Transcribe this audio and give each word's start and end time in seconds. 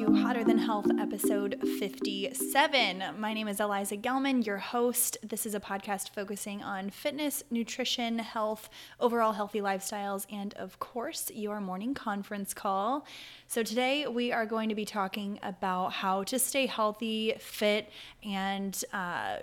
To 0.00 0.14
Hotter 0.14 0.44
Than 0.44 0.56
Health, 0.56 0.86
episode 0.98 1.60
57. 1.78 3.02
My 3.18 3.34
name 3.34 3.48
is 3.48 3.60
Eliza 3.60 3.98
Gelman, 3.98 4.46
your 4.46 4.56
host. 4.56 5.18
This 5.22 5.44
is 5.44 5.54
a 5.54 5.60
podcast 5.60 6.14
focusing 6.14 6.62
on 6.62 6.88
fitness, 6.88 7.42
nutrition, 7.50 8.18
health, 8.18 8.70
overall 8.98 9.32
healthy 9.32 9.60
lifestyles, 9.60 10.24
and 10.32 10.54
of 10.54 10.78
course, 10.78 11.30
your 11.34 11.60
morning 11.60 11.92
conference 11.92 12.54
call. 12.54 13.04
So, 13.46 13.62
today 13.62 14.06
we 14.06 14.32
are 14.32 14.46
going 14.46 14.70
to 14.70 14.74
be 14.74 14.86
talking 14.86 15.38
about 15.42 15.92
how 15.92 16.24
to 16.24 16.38
stay 16.38 16.64
healthy, 16.64 17.34
fit, 17.38 17.90
and 18.24 18.82
uh, 18.94 19.36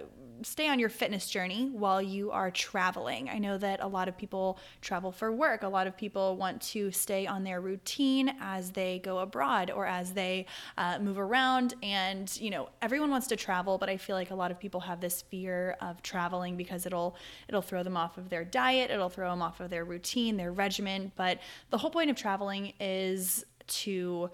stay 0.44 0.68
on 0.68 0.80
your 0.80 0.90
fitness 0.90 1.30
journey 1.30 1.70
while 1.72 2.02
you 2.02 2.32
are 2.32 2.52
traveling. 2.52 3.30
I 3.30 3.40
know 3.40 3.58
that 3.58 3.82
a 3.82 3.88
lot 3.88 4.08
of 4.08 4.18
people 4.18 4.60
travel 4.82 5.12
for 5.12 5.32
work, 5.32 5.64
a 5.64 5.68
lot 5.68 5.88
of 5.88 5.98
people 5.98 6.38
want 6.38 6.62
to 6.64 6.92
stay 6.92 7.28
on 7.28 7.44
their 7.44 7.62
routine 7.62 8.36
as 8.42 8.72
they 8.72 9.00
go 9.00 9.20
abroad 9.20 9.72
or 9.72 9.86
as 9.86 10.14
they 10.14 10.46
uh, 10.78 11.00
move 11.00 11.18
around. 11.18 11.74
And, 11.82 12.36
you 12.40 12.50
know, 12.50 12.70
everyone 12.82 13.10
wants 13.10 13.28
to 13.28 13.36
travel, 13.36 13.78
but 13.78 13.90
I 13.90 13.98
feel 13.98 14.16
like 14.16 14.32
a 14.32 14.36
lot 14.36 14.52
of 14.52 14.60
people 14.60 14.82
have 14.82 15.02
this 15.02 15.22
fear 15.22 15.78
of 15.82 16.02
traveling 16.02 16.58
because 16.58 16.86
it'll 16.86 17.16
it'll 17.48 17.62
throw 17.62 17.84
them 17.84 17.98
off 17.98 18.18
of 18.18 18.30
their 18.30 18.44
diet, 18.44 18.92
it'll 18.92 19.10
throw 19.10 19.30
them 19.30 19.42
off 19.42 19.60
of 19.60 19.70
their 19.70 19.86
routine, 19.86 20.38
their 20.38 20.52
regimen. 20.52 21.12
But 21.16 21.40
the 21.70 21.78
whole 21.78 21.92
point 21.92 22.10
of 22.10 22.16
traveling 22.16 22.74
is 22.80 23.46
to 23.68 24.30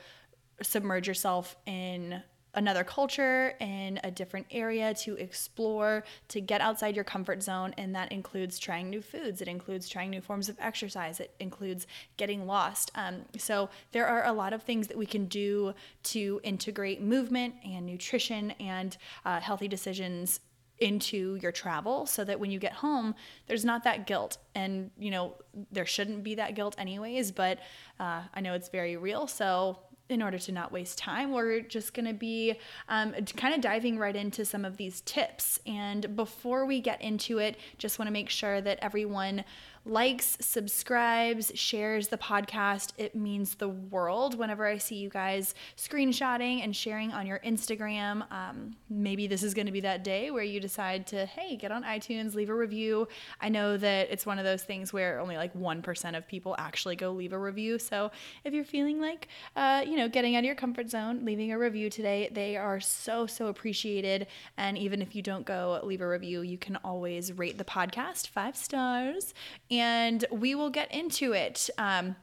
submerge 0.61 1.07
yourself 1.07 1.55
in 1.65 2.21
another 2.55 2.83
culture 2.83 3.53
in 3.59 3.99
a 4.03 4.11
different 4.11 4.45
area 4.51 4.93
to 4.93 5.15
explore 5.15 6.03
to 6.27 6.39
get 6.41 6.61
outside 6.61 6.95
your 6.95 7.03
comfort 7.03 7.41
zone 7.41 7.73
and 7.77 7.95
that 7.95 8.11
includes 8.11 8.59
trying 8.59 8.89
new 8.89 9.01
foods. 9.01 9.41
It 9.41 9.47
includes 9.47 9.89
trying 9.89 10.09
new 10.09 10.21
forms 10.21 10.49
of 10.49 10.57
exercise. 10.59 11.19
It 11.19 11.33
includes 11.39 11.87
getting 12.17 12.45
lost. 12.45 12.91
Um, 12.95 13.25
so 13.37 13.69
there 13.91 14.07
are 14.07 14.25
a 14.25 14.33
lot 14.33 14.53
of 14.53 14.63
things 14.63 14.87
that 14.87 14.97
we 14.97 15.05
can 15.05 15.25
do 15.25 15.73
to 16.03 16.39
integrate 16.43 17.01
movement 17.01 17.55
and 17.65 17.85
nutrition 17.85 18.51
and 18.59 18.97
uh, 19.25 19.39
healthy 19.39 19.67
decisions 19.67 20.39
into 20.79 21.35
your 21.41 21.51
travel 21.51 22.05
so 22.05 22.23
that 22.23 22.39
when 22.39 22.51
you 22.51 22.59
get 22.59 22.73
home 22.73 23.15
there's 23.47 23.63
not 23.63 23.83
that 23.83 24.05
guilt. 24.07 24.37
And 24.55 24.91
you 24.97 25.11
know 25.11 25.35
there 25.71 25.85
shouldn't 25.85 26.23
be 26.23 26.35
that 26.35 26.55
guilt 26.55 26.75
anyways 26.77 27.31
but 27.31 27.59
uh, 27.99 28.21
i 28.33 28.41
know 28.41 28.53
it's 28.53 28.69
very 28.69 28.97
real 28.97 29.27
so 29.27 29.79
in 30.09 30.21
order 30.21 30.37
to 30.37 30.51
not 30.51 30.71
waste 30.71 30.97
time, 30.97 31.31
we're 31.31 31.61
just 31.61 31.93
going 31.93 32.05
to 32.05 32.13
be 32.13 32.55
um, 32.89 33.13
kind 33.37 33.55
of 33.55 33.61
diving 33.61 33.97
right 33.97 34.15
into 34.15 34.43
some 34.45 34.65
of 34.65 34.77
these 34.77 35.01
tips. 35.01 35.59
And 35.65 36.15
before 36.15 36.65
we 36.65 36.81
get 36.81 37.01
into 37.01 37.39
it, 37.39 37.57
just 37.77 37.99
want 37.99 38.07
to 38.07 38.13
make 38.13 38.29
sure 38.29 38.61
that 38.61 38.79
everyone 38.81 39.43
likes, 39.85 40.37
subscribes, 40.39 41.51
shares 41.55 42.07
the 42.07 42.17
podcast. 42.17 42.91
It 42.97 43.15
means 43.15 43.55
the 43.55 43.67
world 43.67 44.37
whenever 44.37 44.65
I 44.65 44.77
see 44.77 44.95
you 44.95 45.09
guys 45.09 45.55
screenshotting 45.75 46.63
and 46.63 46.73
sharing 46.73 47.11
on 47.11 47.27
your 47.27 47.39
Instagram. 47.39 48.31
Um, 48.31 48.75
maybe 48.89 49.27
this 49.27 49.43
is 49.43 49.53
going 49.53 49.65
to 49.65 49.73
be 49.73 49.81
that 49.81 50.03
day 50.03 50.31
where 50.31 50.43
you 50.43 50.61
decide 50.61 51.05
to, 51.07 51.25
hey, 51.25 51.57
get 51.57 51.71
on 51.71 51.83
iTunes, 51.83 52.33
leave 52.33 52.49
a 52.49 52.55
review. 52.55 53.07
I 53.41 53.49
know 53.49 53.75
that 53.75 54.09
it's 54.09 54.25
one 54.25 54.39
of 54.39 54.45
those 54.45 54.63
things 54.63 54.93
where 54.93 55.19
only 55.19 55.35
like 55.35 55.53
1% 55.53 56.17
of 56.17 56.27
people 56.27 56.55
actually 56.57 56.95
go 56.95 57.11
leave 57.11 57.33
a 57.33 57.39
review. 57.39 57.77
So 57.77 58.11
if 58.45 58.53
you're 58.53 58.63
feeling 58.63 59.01
like, 59.01 59.27
uh, 59.57 59.83
you 59.85 59.97
know, 59.97 60.07
getting 60.07 60.35
out 60.35 60.39
of 60.39 60.45
your 60.45 60.55
comfort 60.55 60.89
zone, 60.89 61.25
leaving 61.25 61.51
a 61.51 61.57
review 61.57 61.89
today, 61.89 62.29
they 62.31 62.55
are 62.55 62.79
so, 62.79 63.27
so 63.27 63.47
appreciated. 63.47 64.27
And 64.57 64.77
even 64.77 65.01
if 65.01 65.13
you 65.13 65.21
don't 65.21 65.45
go 65.45 65.81
leave 65.83 66.01
a 66.01 66.07
review, 66.07 66.41
you 66.41 66.57
can 66.57 66.77
always 66.77 67.33
rate 67.33 67.57
the 67.57 67.65
podcast 67.65 68.29
five 68.29 68.55
stars 68.55 69.33
and 69.79 70.25
we 70.31 70.55
will 70.55 70.69
get 70.69 70.93
into 70.93 71.33
it. 71.33 71.69
Um, 71.77 72.15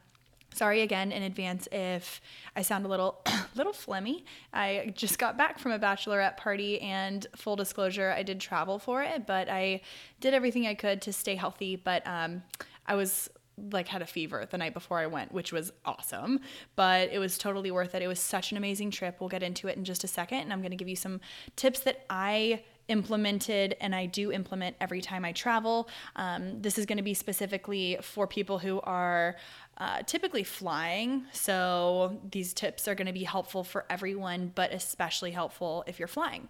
sorry 0.53 0.81
again 0.81 1.11
in 1.11 1.23
advance 1.23 1.67
if 1.71 2.21
I 2.55 2.61
sound 2.61 2.85
a 2.85 2.89
little 2.89 3.21
little 3.55 3.73
phlegmy. 3.73 4.23
I 4.53 4.93
just 4.95 5.19
got 5.19 5.37
back 5.37 5.59
from 5.59 5.71
a 5.71 5.79
bachelorette 5.79 6.37
party 6.37 6.79
and 6.81 7.25
full 7.35 7.55
disclosure, 7.55 8.13
I 8.15 8.23
did 8.23 8.39
travel 8.39 8.79
for 8.79 9.03
it, 9.03 9.25
but 9.25 9.49
I 9.49 9.81
did 10.19 10.33
everything 10.33 10.67
I 10.67 10.73
could 10.73 11.01
to 11.03 11.13
stay 11.13 11.35
healthy, 11.35 11.75
but 11.75 12.05
um, 12.07 12.43
I 12.85 12.95
was 12.95 13.29
like 13.71 13.87
had 13.87 14.01
a 14.01 14.05
fever 14.07 14.47
the 14.49 14.57
night 14.57 14.73
before 14.73 14.97
I 14.97 15.07
went, 15.07 15.31
which 15.31 15.51
was 15.51 15.71
awesome, 15.85 16.39
but 16.75 17.09
it 17.11 17.19
was 17.19 17.37
totally 17.37 17.69
worth 17.69 17.93
it. 17.93 18.01
It 18.01 18.07
was 18.07 18.19
such 18.19 18.51
an 18.51 18.57
amazing 18.57 18.91
trip. 18.91 19.17
We'll 19.19 19.29
get 19.29 19.43
into 19.43 19.67
it 19.67 19.77
in 19.77 19.83
just 19.83 20.03
a 20.03 20.07
second 20.07 20.39
and 20.39 20.53
I'm 20.53 20.61
going 20.61 20.71
to 20.71 20.77
give 20.77 20.87
you 20.87 20.95
some 20.95 21.21
tips 21.55 21.81
that 21.81 22.05
I 22.09 22.63
implemented 22.91 23.75
and 23.79 23.95
I 23.95 24.05
do 24.05 24.31
implement 24.31 24.75
every 24.81 25.01
time 25.01 25.23
I 25.23 25.31
travel. 25.31 25.89
Um, 26.17 26.61
this 26.61 26.77
is 26.77 26.85
going 26.85 26.97
to 26.97 27.03
be 27.03 27.13
specifically 27.13 27.97
for 28.01 28.27
people 28.27 28.59
who 28.59 28.81
are 28.81 29.37
uh, 29.77 30.03
typically 30.03 30.43
flying. 30.43 31.23
So 31.31 32.19
these 32.29 32.53
tips 32.53 32.87
are 32.87 32.93
going 32.93 33.07
to 33.07 33.13
be 33.13 33.23
helpful 33.23 33.63
for 33.63 33.85
everyone, 33.89 34.51
but 34.53 34.73
especially 34.73 35.31
helpful 35.31 35.83
if 35.87 35.97
you're 35.97 36.09
flying. 36.09 36.49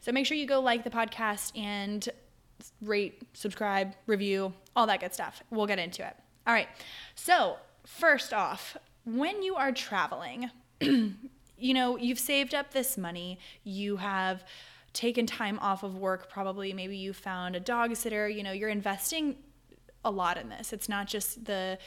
So 0.00 0.10
make 0.10 0.26
sure 0.26 0.36
you 0.36 0.46
go 0.46 0.60
like 0.60 0.82
the 0.82 0.90
podcast 0.90 1.56
and 1.56 2.08
rate, 2.80 3.22
subscribe, 3.34 3.94
review, 4.06 4.54
all 4.74 4.86
that 4.86 5.00
good 5.00 5.12
stuff. 5.12 5.42
We'll 5.50 5.66
get 5.66 5.78
into 5.78 6.04
it. 6.06 6.16
All 6.46 6.54
right. 6.54 6.68
So, 7.14 7.56
first 7.86 8.32
off, 8.32 8.76
when 9.04 9.42
you 9.42 9.56
are 9.56 9.72
traveling, 9.72 10.50
you 10.80 11.74
know, 11.74 11.96
you've 11.96 12.18
saved 12.18 12.54
up 12.54 12.72
this 12.72 12.96
money, 12.96 13.38
you 13.62 13.96
have 13.98 14.44
taken 14.92 15.26
time 15.26 15.58
off 15.60 15.82
of 15.82 15.96
work, 15.96 16.28
probably 16.30 16.72
maybe 16.72 16.96
you 16.96 17.12
found 17.12 17.56
a 17.56 17.60
dog 17.60 17.96
sitter, 17.96 18.28
you 18.28 18.42
know, 18.42 18.52
you're 18.52 18.68
investing 18.68 19.36
a 20.04 20.10
lot 20.10 20.36
in 20.36 20.48
this. 20.48 20.72
It's 20.72 20.88
not 20.88 21.06
just 21.06 21.44
the 21.44 21.78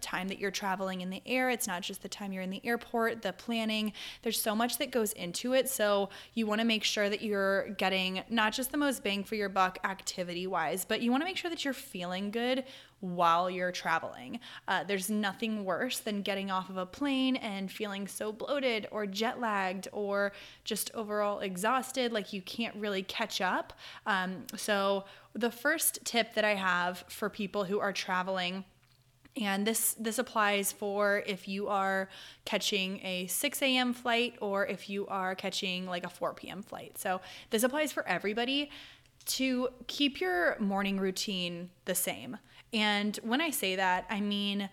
time 0.00 0.28
that 0.28 0.38
you're 0.38 0.52
traveling 0.52 1.00
in 1.00 1.10
the 1.10 1.20
air, 1.26 1.50
it's 1.50 1.66
not 1.66 1.82
just 1.82 2.02
the 2.02 2.08
time 2.08 2.32
you're 2.32 2.42
in 2.42 2.50
the 2.50 2.64
airport, 2.64 3.22
the 3.22 3.32
planning. 3.32 3.92
There's 4.22 4.40
so 4.40 4.54
much 4.54 4.78
that 4.78 4.90
goes 4.92 5.12
into 5.12 5.54
it. 5.54 5.68
So 5.68 6.10
you 6.34 6.46
want 6.46 6.60
to 6.60 6.64
make 6.64 6.84
sure 6.84 7.10
that 7.10 7.22
you're 7.22 7.70
getting 7.70 8.22
not 8.28 8.52
just 8.52 8.70
the 8.70 8.78
most 8.78 9.02
bang 9.02 9.24
for 9.24 9.34
your 9.34 9.48
buck 9.48 9.78
activity 9.84 10.46
wise, 10.46 10.84
but 10.84 11.02
you 11.02 11.10
want 11.10 11.22
to 11.22 11.24
make 11.24 11.36
sure 11.36 11.50
that 11.50 11.64
you're 11.64 11.74
feeling 11.74 12.30
good 12.30 12.64
while 13.00 13.50
you're 13.50 13.72
traveling. 13.72 14.40
Uh, 14.66 14.84
there's 14.84 15.10
nothing 15.10 15.64
worse 15.64 15.98
than 15.98 16.22
getting 16.22 16.50
off 16.50 16.70
of 16.70 16.76
a 16.76 16.86
plane 16.86 17.36
and 17.36 17.70
feeling 17.70 18.06
so 18.06 18.32
bloated 18.32 18.86
or 18.90 19.06
jet 19.06 19.40
lagged 19.40 19.88
or 19.92 20.32
just 20.64 20.90
overall 20.94 21.40
exhausted, 21.40 22.12
like 22.12 22.32
you 22.32 22.42
can't 22.42 22.74
really 22.76 23.02
catch 23.02 23.40
up. 23.40 23.72
Um, 24.06 24.46
so, 24.56 25.04
the 25.36 25.50
first 25.50 25.98
tip 26.04 26.34
that 26.34 26.44
I 26.44 26.54
have 26.54 27.04
for 27.08 27.28
people 27.28 27.64
who 27.64 27.80
are 27.80 27.92
traveling 27.92 28.64
and 29.36 29.66
this 29.66 29.94
this 29.94 30.18
applies 30.18 30.72
for 30.72 31.22
if 31.26 31.48
you 31.48 31.68
are 31.68 32.08
catching 32.44 33.00
a 33.04 33.26
6 33.26 33.62
a.m. 33.62 33.92
flight 33.92 34.36
or 34.40 34.66
if 34.66 34.88
you 34.88 35.06
are 35.08 35.34
catching 35.34 35.86
like 35.86 36.04
a 36.04 36.08
4 36.08 36.34
p.m. 36.34 36.62
flight. 36.62 36.98
So 36.98 37.20
this 37.50 37.62
applies 37.62 37.92
for 37.92 38.06
everybody 38.06 38.70
to 39.26 39.68
keep 39.86 40.20
your 40.20 40.56
morning 40.60 40.98
routine 40.98 41.70
the 41.84 41.94
same. 41.94 42.36
And 42.74 43.18
when 43.22 43.40
I 43.40 43.50
say 43.50 43.76
that, 43.76 44.04
I 44.10 44.20
mean 44.20 44.68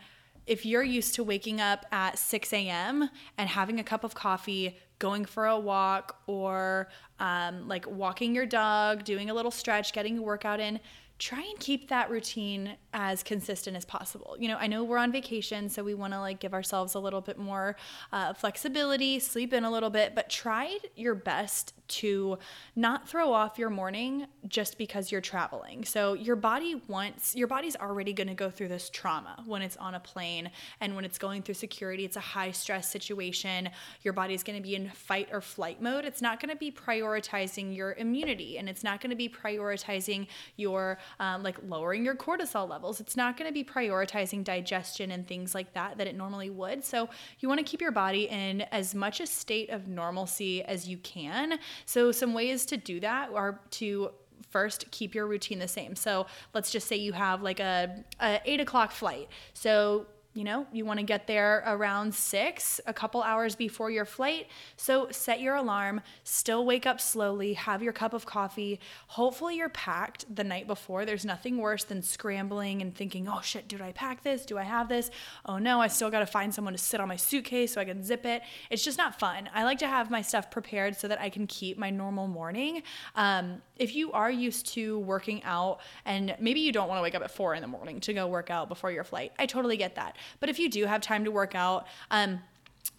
if 0.48 0.66
you're 0.66 0.84
used 0.84 1.16
to 1.16 1.24
waking 1.24 1.62
up 1.62 1.86
at 1.92 2.18
6 2.18 2.52
a.m. 2.52 3.10
and 3.38 3.48
having 3.50 3.80
a 3.80 3.84
cup 3.84 4.04
of 4.04 4.16
coffee, 4.16 4.78
going 5.00 5.24
for 5.24 5.46
a 5.46 5.60
walk, 5.60 6.20
or 6.28 6.90
um, 7.20 7.68
like 7.68 7.90
walking 7.90 8.36
your 8.36 8.46
dog, 8.46 9.04
doing 9.04 9.30
a 9.30 9.34
little 9.34 9.52
stretch, 9.52 9.94
getting 9.94 10.18
a 10.18 10.22
workout 10.22 10.60
in, 10.60 10.80
try 11.22 11.40
and 11.40 11.60
keep 11.60 11.88
that 11.88 12.10
routine 12.10 12.76
as 12.94 13.22
consistent 13.22 13.78
as 13.78 13.86
possible. 13.86 14.36
You 14.40 14.48
know, 14.48 14.58
I 14.58 14.66
know 14.66 14.84
we're 14.84 14.98
on 14.98 15.12
vacation, 15.12 15.70
so 15.70 15.84
we 15.84 15.94
want 15.94 16.14
to 16.14 16.20
like 16.20 16.40
give 16.40 16.52
ourselves 16.52 16.96
a 16.96 17.00
little 17.00 17.22
bit 17.22 17.38
more 17.38 17.76
uh, 18.12 18.34
flexibility, 18.34 19.20
sleep 19.20 19.54
in 19.54 19.64
a 19.64 19.70
little 19.70 19.92
bit, 19.92 20.16
but 20.16 20.32
try 20.32 20.80
your 20.96 21.14
best 21.14 21.76
to 21.92 22.40
not 22.76 23.08
throw 23.08 23.32
off 23.34 23.60
your 23.60 23.70
morning 23.70 24.26
just 24.48 24.80
because 24.80 25.12
you're 25.12 25.22
traveling. 25.22 25.86
So 25.86 26.14
your 26.14 26.36
body 26.36 26.82
wants, 26.88 27.36
your 27.36 27.48
body's 27.48 27.76
already 27.76 28.14
going 28.14 28.30
to 28.30 28.34
go 28.34 28.50
through 28.50 28.70
this 28.70 28.90
trauma 28.90 29.44
when 29.46 29.62
it's 29.62 29.78
on 29.78 29.94
a 29.94 30.00
plane 30.00 30.50
and 30.80 30.96
when 30.96 31.06
it's 31.06 31.20
going 31.20 31.44
through 31.44 31.56
security. 31.56 32.04
It's 32.04 32.18
a 32.18 32.22
high 32.22 32.52
stress 32.52 32.90
situation. 32.90 33.70
Your 34.02 34.14
body's 34.14 34.42
going 34.42 34.58
to 34.58 34.64
be 34.64 34.76
in 34.76 34.90
fight 34.90 35.30
or 35.32 35.42
flight 35.42 35.82
mode. 35.82 36.04
It's 36.04 36.22
not 36.22 36.40
going 36.40 36.50
to 36.50 36.56
be 36.56 36.72
prioritizing 36.72 37.76
your 37.76 37.94
immunity 37.94 38.58
and 38.58 38.68
it's 38.68 38.84
not 38.84 39.02
going 39.02 39.12
to 39.12 39.16
be 39.16 39.30
prioritizing 39.30 40.28
your 40.56 40.98
um, 41.20 41.44
like 41.44 41.58
lowering 41.68 42.06
your 42.06 42.16
cortisol 42.16 42.70
levels. 42.70 43.00
It's 43.00 43.18
not 43.18 43.38
going 43.38 43.50
to 43.50 43.54
be 43.54 43.64
prioritizing 43.64 44.44
digestion 44.44 45.12
and 45.12 45.28
things 45.28 45.54
like 45.54 45.74
that 45.74 45.98
that 45.98 46.08
it 46.08 46.16
normally 46.16 46.50
would. 46.50 46.84
So 46.84 47.10
you 47.40 47.48
want 47.48 47.60
to 47.60 47.66
keep 47.66 47.82
your 47.82 47.92
body 47.92 48.28
in 48.30 48.62
as 48.72 48.96
much 48.96 49.20
a 49.20 49.28
state 49.28 49.70
of 49.70 49.88
normalcy 49.88 50.64
as 50.64 50.88
you 50.88 50.98
can. 50.98 51.60
So 51.86 52.12
some 52.12 52.34
ways 52.34 52.66
to 52.68 52.78
do 52.78 53.00
that 53.00 53.32
are 53.34 53.60
to 53.72 54.12
first 54.50 54.90
keep 54.92 55.14
your 55.16 55.28
routine 55.28 55.60
the 55.60 55.68
same. 55.68 55.96
So 55.96 56.26
let's 56.54 56.72
just 56.72 56.88
say 56.88 56.96
you 56.96 57.14
have 57.14 57.42
like 57.42 57.60
a, 57.60 58.04
a 58.20 58.42
eight 58.46 58.60
o'clock 58.60 58.92
flight. 58.92 59.30
So 59.54 60.08
you 60.34 60.46
know, 60.46 60.66
you 60.72 60.86
want 60.86 61.00
to 61.00 61.06
get 61.06 61.28
there 61.28 61.62
around 61.68 62.16
six, 62.16 62.80
a 62.86 62.94
couple 62.94 63.22
hours 63.22 63.54
before 63.56 63.92
your 63.92 64.06
flight. 64.06 64.48
So 64.78 65.10
set 65.12 65.42
your 65.42 65.56
alarm, 65.56 66.02
still 66.24 66.66
wake 66.66 66.86
up 66.86 67.02
slowly, 67.02 67.54
have 67.54 67.84
your 67.84 67.92
cup 67.92 68.14
of 68.14 68.26
coffee. 68.26 68.80
Hopefully, 69.08 69.58
you're 69.58 69.68
packed 69.70 70.34
the 70.34 70.46
night 70.46 70.68
before. 70.68 71.06
There's 71.06 71.26
nothing 71.26 71.58
worse 71.58 71.84
than 71.84 72.02
scrambling 72.02 72.82
and 72.82 72.96
thinking, 72.96 73.28
oh 73.28 73.42
shit, 73.42 73.68
did 73.68 73.82
I 73.82 73.92
pack 73.92 74.24
this? 74.24 74.46
Do 74.46 74.58
I 74.58 74.64
have 74.64 74.88
this? 74.88 75.12
Oh 75.46 75.58
no, 75.58 75.82
I 75.82 75.88
still 75.88 76.10
got 76.10 76.20
to 76.20 76.26
find 76.26 76.54
someone 76.54 76.74
to 76.74 76.80
sit 76.80 77.02
on 77.02 77.10
my 77.10 77.18
suitcase 77.18 77.74
so 77.74 77.82
I 77.82 77.86
can 77.86 78.02
zip 78.02 78.26
it. 78.26 78.42
It's 78.70 78.86
just 78.86 78.98
not 78.98 79.20
fun. 79.20 79.50
I 79.54 79.66
like 79.66 79.80
to 79.80 79.88
have 79.88 80.10
my 80.10 80.22
stuff 80.22 80.50
prepared 80.50 80.96
so 80.96 81.10
that 81.10 81.20
I 81.20 81.30
can 81.30 81.46
keep 81.46 81.78
my 81.78 81.90
normal 81.90 82.28
morning. 82.28 82.84
Um, 83.16 83.62
if 83.82 83.96
you 83.96 84.12
are 84.12 84.30
used 84.30 84.68
to 84.68 85.00
working 85.00 85.42
out 85.44 85.80
and 86.06 86.36
maybe 86.40 86.60
you 86.60 86.72
don't 86.72 86.88
want 86.88 87.00
to 87.00 87.02
wake 87.02 87.16
up 87.16 87.24
at 87.24 87.32
four 87.32 87.56
in 87.56 87.62
the 87.64 87.68
morning 87.68 88.00
to 88.00 88.14
go 88.14 88.28
work 88.28 88.52
out 88.52 88.70
before 88.70 88.92
your 88.92 89.04
flight, 89.04 89.32
I 89.40 89.48
totally 89.48 89.76
get 89.76 89.96
that. 89.96 90.18
But 90.40 90.50
if 90.50 90.60
you 90.60 90.70
do 90.70 90.86
have 90.86 91.02
time 91.02 91.26
to 91.26 91.32
work 91.32 91.56
out, 91.56 91.88
um, 92.12 92.42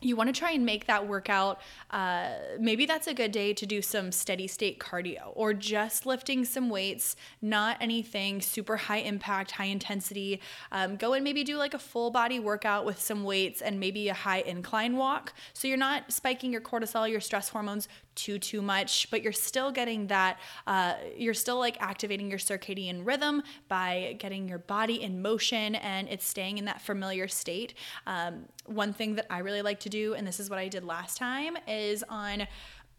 you 0.03 0.17
want 0.17 0.33
to 0.33 0.39
try 0.39 0.51
and 0.51 0.67
make 0.67 0.87
that 0.87 1.07
workout. 1.07 1.61
Uh, 1.91 2.31
maybe 2.59 2.87
that's 2.87 3.07
a 3.07 3.15
good 3.15 3.33
day 3.33 3.53
to 3.55 3.67
do 3.67 3.81
some 3.81 4.13
steady 4.13 4.47
state 4.47 4.79
cardio 4.79 5.33
or 5.35 5.55
just 5.55 6.07
lifting 6.07 6.45
some 6.45 6.69
weights, 6.69 7.17
not 7.41 7.77
anything 7.81 8.41
super 8.41 8.77
high 8.77 8.99
impact, 8.99 9.53
high 9.53 9.67
intensity. 9.67 10.41
Um, 10.73 10.97
go 10.97 11.13
and 11.13 11.23
maybe 11.25 11.45
do 11.45 11.57
like 11.57 11.75
a 11.75 11.79
full 11.79 12.11
body 12.11 12.41
workout 12.41 12.85
with 12.85 13.01
some 13.01 13.25
weights 13.25 13.63
and 13.63 13.79
maybe 13.79 14.09
a 14.09 14.15
high 14.15 14.41
incline 14.41 14.97
walk. 14.97 15.33
So 15.53 15.69
you're 15.69 15.77
not 15.77 16.13
spiking 16.13 16.53
your 16.53 16.63
cortisol, 16.63 17.09
your 17.09 17.21
stress 17.21 17.49
hormones 17.49 17.89
too 18.15 18.39
too 18.39 18.61
much 18.61 19.11
but 19.11 19.23
you're 19.23 19.33
still 19.33 19.71
getting 19.71 20.07
that 20.09 20.39
uh, 20.67 20.95
you're 21.17 21.35
still 21.35 21.59
like 21.59 21.81
activating 21.81 22.29
your 22.29 22.39
circadian 22.39 23.07
rhythm 23.07 23.43
by 23.69 24.17
getting 24.19 24.49
your 24.49 24.59
body 24.59 25.03
in 25.03 25.23
motion 25.23 25.75
and 25.77 26.09
it's 26.09 26.27
staying 26.27 26.59
in 26.59 26.65
that 26.65 26.81
familiar 26.81 27.27
state 27.27 27.75
um, 28.07 28.45
one 28.67 28.93
thing 28.93 29.15
that 29.15 29.27
i 29.31 29.39
really 29.39 29.63
like 29.63 29.72
to 29.81 29.89
do 29.89 30.15
and 30.15 30.27
this 30.27 30.41
is 30.41 30.51
what 30.51 30.59
i 30.59 30.69
did 30.69 30.85
last 30.85 31.17
time 31.17 31.57
is 31.67 32.03
on 32.09 32.47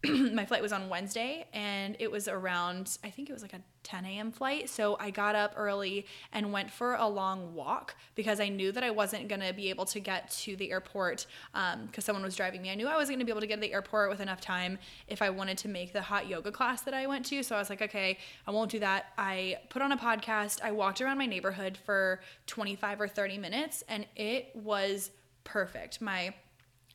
my 0.32 0.44
flight 0.44 0.60
was 0.60 0.72
on 0.72 0.88
Wednesday 0.88 1.46
and 1.52 1.96
it 1.98 2.10
was 2.10 2.28
around, 2.28 2.98
I 3.02 3.10
think 3.10 3.30
it 3.30 3.32
was 3.32 3.42
like 3.42 3.52
a 3.52 3.60
10 3.84 4.04
a.m. 4.04 4.32
flight. 4.32 4.68
So 4.68 4.96
I 4.98 5.10
got 5.10 5.34
up 5.34 5.54
early 5.56 6.06
and 6.32 6.52
went 6.52 6.70
for 6.70 6.94
a 6.94 7.06
long 7.06 7.54
walk 7.54 7.94
because 8.14 8.40
I 8.40 8.48
knew 8.48 8.72
that 8.72 8.82
I 8.82 8.90
wasn't 8.90 9.28
going 9.28 9.40
to 9.40 9.52
be 9.52 9.70
able 9.70 9.84
to 9.86 10.00
get 10.00 10.30
to 10.30 10.56
the 10.56 10.70
airport 10.72 11.26
because 11.52 11.74
um, 11.74 11.88
someone 12.00 12.22
was 12.22 12.36
driving 12.36 12.60
me. 12.60 12.70
I 12.70 12.74
knew 12.74 12.88
I 12.88 12.96
wasn't 12.96 13.16
going 13.16 13.20
to 13.20 13.24
be 13.24 13.32
able 13.32 13.40
to 13.40 13.46
get 13.46 13.56
to 13.56 13.60
the 13.60 13.72
airport 13.72 14.10
with 14.10 14.20
enough 14.20 14.40
time 14.40 14.78
if 15.08 15.22
I 15.22 15.30
wanted 15.30 15.58
to 15.58 15.68
make 15.68 15.92
the 15.92 16.02
hot 16.02 16.28
yoga 16.28 16.50
class 16.50 16.82
that 16.82 16.94
I 16.94 17.06
went 17.06 17.24
to. 17.26 17.42
So 17.42 17.56
I 17.56 17.58
was 17.58 17.70
like, 17.70 17.82
okay, 17.82 18.18
I 18.46 18.50
won't 18.50 18.70
do 18.70 18.80
that. 18.80 19.12
I 19.16 19.58
put 19.70 19.80
on 19.80 19.92
a 19.92 19.96
podcast. 19.96 20.60
I 20.62 20.72
walked 20.72 21.00
around 21.00 21.18
my 21.18 21.26
neighborhood 21.26 21.78
for 21.84 22.20
25 22.46 23.00
or 23.00 23.08
30 23.08 23.38
minutes 23.38 23.84
and 23.88 24.06
it 24.16 24.50
was 24.54 25.10
perfect. 25.44 26.00
My 26.00 26.34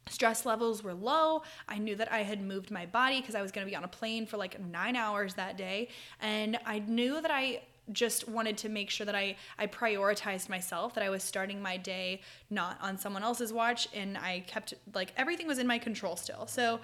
stress 0.08 0.46
levels 0.46 0.84
were 0.84 0.94
low. 0.94 1.44
I 1.68 1.78
knew 1.78 1.96
that 1.96 2.12
I 2.12 2.24
had 2.24 2.42
moved 2.42 2.72
my 2.72 2.86
body 2.86 3.20
because 3.20 3.36
I 3.36 3.42
was 3.42 3.52
going 3.52 3.66
to 3.66 3.70
be 3.70 3.76
on 3.76 3.84
a 3.84 3.90
plane 3.90 4.26
for 4.26 4.38
like 4.38 4.60
nine 4.60 4.96
hours 4.96 5.36
that 5.36 5.58
day. 5.58 5.90
And 6.22 6.58
I 6.66 6.80
knew 6.80 7.22
that 7.22 7.32
I 7.32 7.62
just 7.92 8.28
wanted 8.28 8.58
to 8.60 8.70
make 8.70 8.90
sure 8.90 9.06
that 9.06 9.16
I, 9.16 9.36
I 9.58 9.68
prioritized 9.68 10.50
myself, 10.50 10.94
that 10.94 11.04
I 11.04 11.10
was 11.10 11.24
starting 11.24 11.62
my 11.62 11.78
day 11.78 12.22
not 12.50 12.78
on 12.82 12.98
someone 12.98 13.24
else's 13.24 13.52
watch. 13.52 13.88
And 13.94 14.18
I 14.18 14.44
kept 14.48 14.74
like 14.94 15.14
everything 15.18 15.48
was 15.48 15.60
in 15.60 15.68
my 15.68 15.78
control 15.78 16.16
still. 16.16 16.48
So 16.48 16.80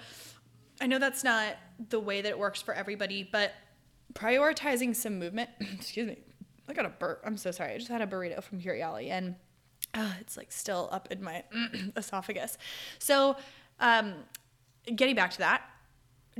I 0.80 0.86
know 0.86 0.98
that's 0.98 1.24
not 1.24 1.56
the 1.88 2.00
way 2.00 2.20
that 2.22 2.28
it 2.28 2.38
works 2.38 2.60
for 2.60 2.74
everybody, 2.74 3.28
but 3.30 3.52
prioritizing 4.14 4.94
some 4.94 5.18
movement, 5.18 5.50
excuse 5.60 6.06
me, 6.06 6.18
I 6.68 6.72
got 6.72 6.86
a 6.86 6.90
burp. 6.90 7.22
I'm 7.24 7.36
so 7.36 7.50
sorry. 7.50 7.74
I 7.74 7.78
just 7.78 7.90
had 7.90 8.02
a 8.02 8.06
burrito 8.06 8.42
from 8.42 8.60
Curiali 8.60 9.10
and 9.10 9.36
uh, 9.96 10.12
it's 10.20 10.36
like 10.36 10.52
still 10.52 10.88
up 10.92 11.08
in 11.10 11.22
my 11.22 11.42
esophagus. 11.96 12.58
So, 12.98 13.36
um, 13.80 14.14
getting 14.94 15.14
back 15.14 15.30
to 15.32 15.38
that, 15.38 15.62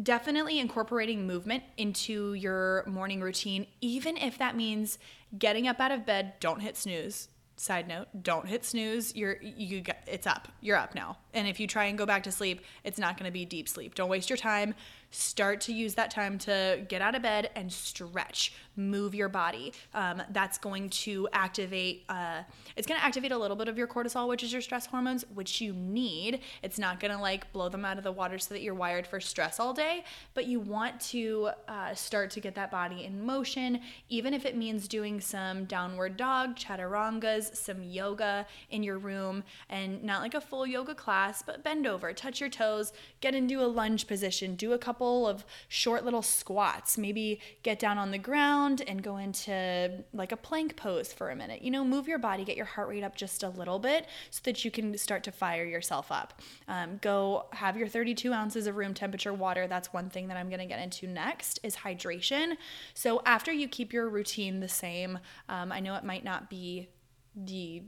definitely 0.02 0.58
incorporating 0.60 1.26
movement 1.26 1.64
into 1.76 2.34
your 2.34 2.84
morning 2.86 3.20
routine, 3.20 3.66
even 3.80 4.16
if 4.16 4.38
that 4.38 4.56
means 4.56 4.98
getting 5.38 5.66
up 5.66 5.80
out 5.80 5.90
of 5.90 6.06
bed, 6.06 6.34
don't 6.40 6.60
hit 6.60 6.76
snooze. 6.76 7.28
Side 7.58 7.88
note, 7.88 8.08
don't 8.22 8.46
hit 8.46 8.66
snooze. 8.66 9.16
You're 9.16 9.38
you 9.40 9.80
get 9.80 10.06
it's 10.06 10.26
up. 10.26 10.48
You're 10.60 10.76
up 10.76 10.94
now. 10.94 11.16
And 11.32 11.48
if 11.48 11.58
you 11.58 11.66
try 11.66 11.86
and 11.86 11.96
go 11.96 12.04
back 12.04 12.24
to 12.24 12.32
sleep, 12.32 12.60
it's 12.84 12.98
not 12.98 13.16
going 13.16 13.24
to 13.24 13.32
be 13.32 13.46
deep 13.46 13.66
sleep. 13.66 13.94
Don't 13.94 14.10
waste 14.10 14.28
your 14.28 14.36
time 14.36 14.74
start 15.10 15.60
to 15.62 15.72
use 15.72 15.94
that 15.94 16.10
time 16.10 16.38
to 16.38 16.84
get 16.88 17.00
out 17.00 17.14
of 17.14 17.22
bed 17.22 17.50
and 17.54 17.72
stretch, 17.72 18.52
move 18.76 19.14
your 19.14 19.28
body. 19.28 19.72
Um, 19.94 20.22
that's 20.30 20.58
going 20.58 20.90
to 20.90 21.28
activate, 21.32 22.04
uh, 22.08 22.42
it's 22.76 22.86
going 22.86 23.00
to 23.00 23.04
activate 23.04 23.32
a 23.32 23.38
little 23.38 23.56
bit 23.56 23.68
of 23.68 23.78
your 23.78 23.86
cortisol, 23.86 24.28
which 24.28 24.42
is 24.42 24.52
your 24.52 24.62
stress 24.62 24.86
hormones, 24.86 25.24
which 25.34 25.60
you 25.60 25.72
need. 25.72 26.40
It's 26.62 26.78
not 26.78 27.00
going 27.00 27.12
to 27.12 27.18
like 27.18 27.52
blow 27.52 27.68
them 27.68 27.84
out 27.84 27.98
of 27.98 28.04
the 28.04 28.12
water 28.12 28.38
so 28.38 28.52
that 28.54 28.62
you're 28.62 28.74
wired 28.74 29.06
for 29.06 29.20
stress 29.20 29.58
all 29.58 29.72
day, 29.72 30.04
but 30.34 30.46
you 30.46 30.60
want 30.60 31.00
to 31.00 31.50
uh, 31.68 31.94
start 31.94 32.30
to 32.32 32.40
get 32.40 32.54
that 32.54 32.70
body 32.70 33.04
in 33.04 33.24
motion, 33.24 33.80
even 34.08 34.34
if 34.34 34.44
it 34.44 34.56
means 34.56 34.88
doing 34.88 35.20
some 35.20 35.64
downward 35.64 36.16
dog, 36.16 36.56
chaturangas, 36.56 37.56
some 37.56 37.82
yoga 37.82 38.46
in 38.70 38.82
your 38.82 38.98
room, 38.98 39.42
and 39.70 40.02
not 40.02 40.20
like 40.20 40.34
a 40.34 40.40
full 40.40 40.66
yoga 40.66 40.94
class, 40.94 41.42
but 41.42 41.64
bend 41.64 41.86
over, 41.86 42.12
touch 42.12 42.40
your 42.40 42.50
toes, 42.50 42.92
get 43.20 43.34
into 43.34 43.60
a 43.60 43.66
lunge 43.66 44.06
position, 44.06 44.54
do 44.56 44.72
a 44.72 44.78
couple 44.78 44.95
couple 44.96 45.28
of 45.28 45.44
short 45.68 46.06
little 46.06 46.22
squats. 46.22 46.96
Maybe 46.96 47.38
get 47.62 47.78
down 47.78 47.98
on 47.98 48.12
the 48.12 48.18
ground 48.18 48.82
and 48.86 49.02
go 49.02 49.18
into 49.18 50.04
like 50.14 50.32
a 50.32 50.38
plank 50.38 50.74
pose 50.74 51.12
for 51.12 51.28
a 51.28 51.36
minute. 51.36 51.60
You 51.60 51.70
know, 51.70 51.84
move 51.84 52.08
your 52.08 52.18
body, 52.18 52.44
get 52.44 52.56
your 52.56 52.64
heart 52.64 52.88
rate 52.88 53.04
up 53.04 53.14
just 53.14 53.42
a 53.42 53.50
little 53.50 53.78
bit 53.78 54.06
so 54.30 54.40
that 54.44 54.64
you 54.64 54.70
can 54.70 54.96
start 54.96 55.22
to 55.24 55.32
fire 55.32 55.66
yourself 55.66 56.10
up. 56.10 56.40
Um, 56.66 56.98
go 57.02 57.44
have 57.52 57.76
your 57.76 57.88
32 57.88 58.32
ounces 58.32 58.66
of 58.66 58.76
room 58.76 58.94
temperature 58.94 59.34
water. 59.34 59.66
That's 59.66 59.92
one 59.92 60.08
thing 60.08 60.28
that 60.28 60.38
I'm 60.38 60.48
going 60.48 60.60
to 60.60 60.66
get 60.66 60.80
into 60.80 61.06
next 61.06 61.60
is 61.62 61.76
hydration. 61.76 62.56
So 62.94 63.20
after 63.26 63.52
you 63.52 63.68
keep 63.68 63.92
your 63.92 64.08
routine 64.08 64.60
the 64.60 64.68
same, 64.68 65.18
um, 65.50 65.72
I 65.72 65.80
know 65.80 65.94
it 65.96 66.04
might 66.04 66.24
not 66.24 66.48
be 66.48 66.88
the 67.34 67.82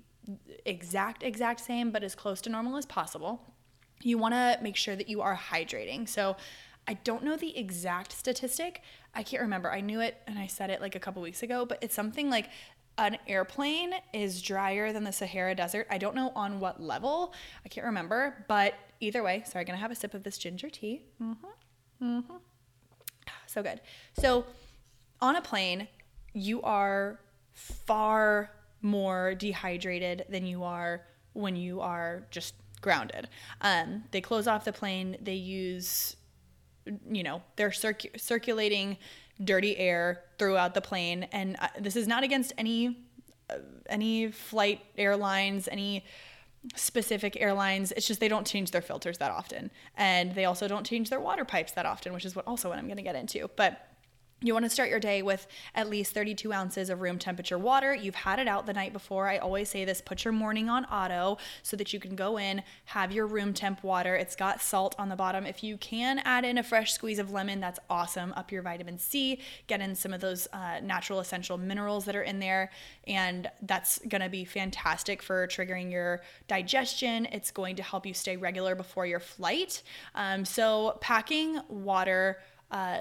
exact 0.66 1.22
exact 1.22 1.58
same 1.58 1.90
but 1.90 2.02
as 2.02 2.14
close 2.14 2.42
to 2.42 2.50
normal 2.50 2.76
as 2.76 2.84
possible 2.84 3.40
you 4.02 4.18
want 4.18 4.34
to 4.34 4.58
make 4.62 4.76
sure 4.76 4.94
that 4.94 5.08
you 5.08 5.20
are 5.20 5.36
hydrating 5.36 6.06
so 6.06 6.36
I 6.88 6.94
don't 6.94 7.22
know 7.22 7.36
the 7.36 7.56
exact 7.56 8.12
statistic. 8.12 8.82
I 9.14 9.22
can't 9.22 9.42
remember. 9.42 9.70
I 9.70 9.82
knew 9.82 10.00
it 10.00 10.16
and 10.26 10.38
I 10.38 10.46
said 10.46 10.70
it 10.70 10.80
like 10.80 10.94
a 10.94 10.98
couple 10.98 11.20
weeks 11.20 11.42
ago, 11.42 11.66
but 11.66 11.78
it's 11.82 11.94
something 11.94 12.30
like 12.30 12.48
an 12.96 13.18
airplane 13.28 13.92
is 14.14 14.40
drier 14.40 14.90
than 14.92 15.04
the 15.04 15.12
Sahara 15.12 15.54
Desert. 15.54 15.86
I 15.90 15.98
don't 15.98 16.16
know 16.16 16.32
on 16.34 16.60
what 16.60 16.82
level. 16.82 17.34
I 17.64 17.68
can't 17.68 17.86
remember, 17.86 18.44
but 18.48 18.74
either 19.00 19.22
way, 19.22 19.44
sorry, 19.46 19.66
gonna 19.66 19.78
have 19.78 19.90
a 19.90 19.94
sip 19.94 20.14
of 20.14 20.22
this 20.24 20.38
ginger 20.38 20.70
tea. 20.70 21.02
Mm-hmm. 21.22 22.04
Mm-hmm. 22.04 22.36
So 23.46 23.62
good. 23.62 23.80
So 24.18 24.46
on 25.20 25.36
a 25.36 25.42
plane, 25.42 25.88
you 26.32 26.62
are 26.62 27.20
far 27.52 28.50
more 28.82 29.34
dehydrated 29.34 30.24
than 30.28 30.46
you 30.46 30.64
are 30.64 31.06
when 31.32 31.56
you 31.56 31.80
are 31.80 32.26
just 32.30 32.54
grounded. 32.80 33.28
Um, 33.60 34.04
they 34.10 34.20
close 34.20 34.46
off 34.46 34.64
the 34.64 34.72
plane. 34.72 35.16
They 35.20 35.34
use 35.34 36.16
you 37.10 37.22
know, 37.22 37.42
they're 37.56 37.72
circ- 37.72 38.16
circulating 38.16 38.96
dirty 39.42 39.76
air 39.76 40.24
throughout 40.38 40.74
the 40.74 40.80
plane. 40.80 41.28
And 41.32 41.56
uh, 41.60 41.68
this 41.78 41.96
is 41.96 42.06
not 42.06 42.22
against 42.24 42.52
any 42.58 42.98
uh, 43.50 43.58
any 43.88 44.30
flight 44.30 44.80
airlines, 44.96 45.68
any 45.68 46.04
specific 46.74 47.36
airlines. 47.40 47.92
It's 47.92 48.06
just 48.06 48.20
they 48.20 48.28
don't 48.28 48.46
change 48.46 48.72
their 48.72 48.82
filters 48.82 49.18
that 49.18 49.30
often, 49.30 49.70
and 49.96 50.34
they 50.34 50.44
also 50.44 50.68
don't 50.68 50.84
change 50.84 51.08
their 51.08 51.20
water 51.20 51.44
pipes 51.44 51.72
that 51.72 51.86
often, 51.86 52.12
which 52.12 52.24
is 52.24 52.36
what 52.36 52.46
also 52.46 52.68
what 52.68 52.78
I'm 52.78 52.86
going 52.86 52.98
to 52.98 53.02
get 53.02 53.16
into. 53.16 53.48
But 53.56 53.87
You 54.40 54.52
want 54.52 54.66
to 54.66 54.70
start 54.70 54.88
your 54.88 55.00
day 55.00 55.20
with 55.20 55.48
at 55.74 55.90
least 55.90 56.14
32 56.14 56.52
ounces 56.52 56.90
of 56.90 57.00
room 57.00 57.18
temperature 57.18 57.58
water. 57.58 57.92
You've 57.92 58.14
had 58.14 58.38
it 58.38 58.46
out 58.46 58.66
the 58.66 58.72
night 58.72 58.92
before. 58.92 59.26
I 59.26 59.38
always 59.38 59.68
say 59.68 59.84
this 59.84 60.00
put 60.00 60.24
your 60.24 60.30
morning 60.30 60.68
on 60.68 60.84
auto 60.84 61.38
so 61.64 61.76
that 61.76 61.92
you 61.92 61.98
can 61.98 62.14
go 62.14 62.38
in, 62.38 62.62
have 62.84 63.10
your 63.10 63.26
room 63.26 63.52
temp 63.52 63.82
water. 63.82 64.14
It's 64.14 64.36
got 64.36 64.62
salt 64.62 64.94
on 64.96 65.08
the 65.08 65.16
bottom. 65.16 65.44
If 65.44 65.64
you 65.64 65.76
can 65.78 66.20
add 66.20 66.44
in 66.44 66.56
a 66.56 66.62
fresh 66.62 66.92
squeeze 66.92 67.18
of 67.18 67.32
lemon, 67.32 67.58
that's 67.58 67.80
awesome. 67.90 68.32
Up 68.36 68.52
your 68.52 68.62
vitamin 68.62 68.96
C, 68.96 69.40
get 69.66 69.80
in 69.80 69.96
some 69.96 70.12
of 70.12 70.20
those 70.20 70.46
uh, 70.52 70.78
natural 70.84 71.18
essential 71.18 71.58
minerals 71.58 72.04
that 72.04 72.14
are 72.14 72.22
in 72.22 72.38
there. 72.38 72.70
And 73.08 73.50
that's 73.62 73.98
going 74.06 74.22
to 74.22 74.28
be 74.28 74.44
fantastic 74.44 75.20
for 75.20 75.48
triggering 75.48 75.90
your 75.90 76.22
digestion. 76.46 77.26
It's 77.32 77.50
going 77.50 77.74
to 77.74 77.82
help 77.82 78.06
you 78.06 78.14
stay 78.14 78.36
regular 78.36 78.76
before 78.76 79.04
your 79.04 79.18
flight. 79.18 79.82
Um, 80.14 80.44
so, 80.44 80.96
packing 81.00 81.58
water. 81.68 82.38
Uh, 82.70 82.98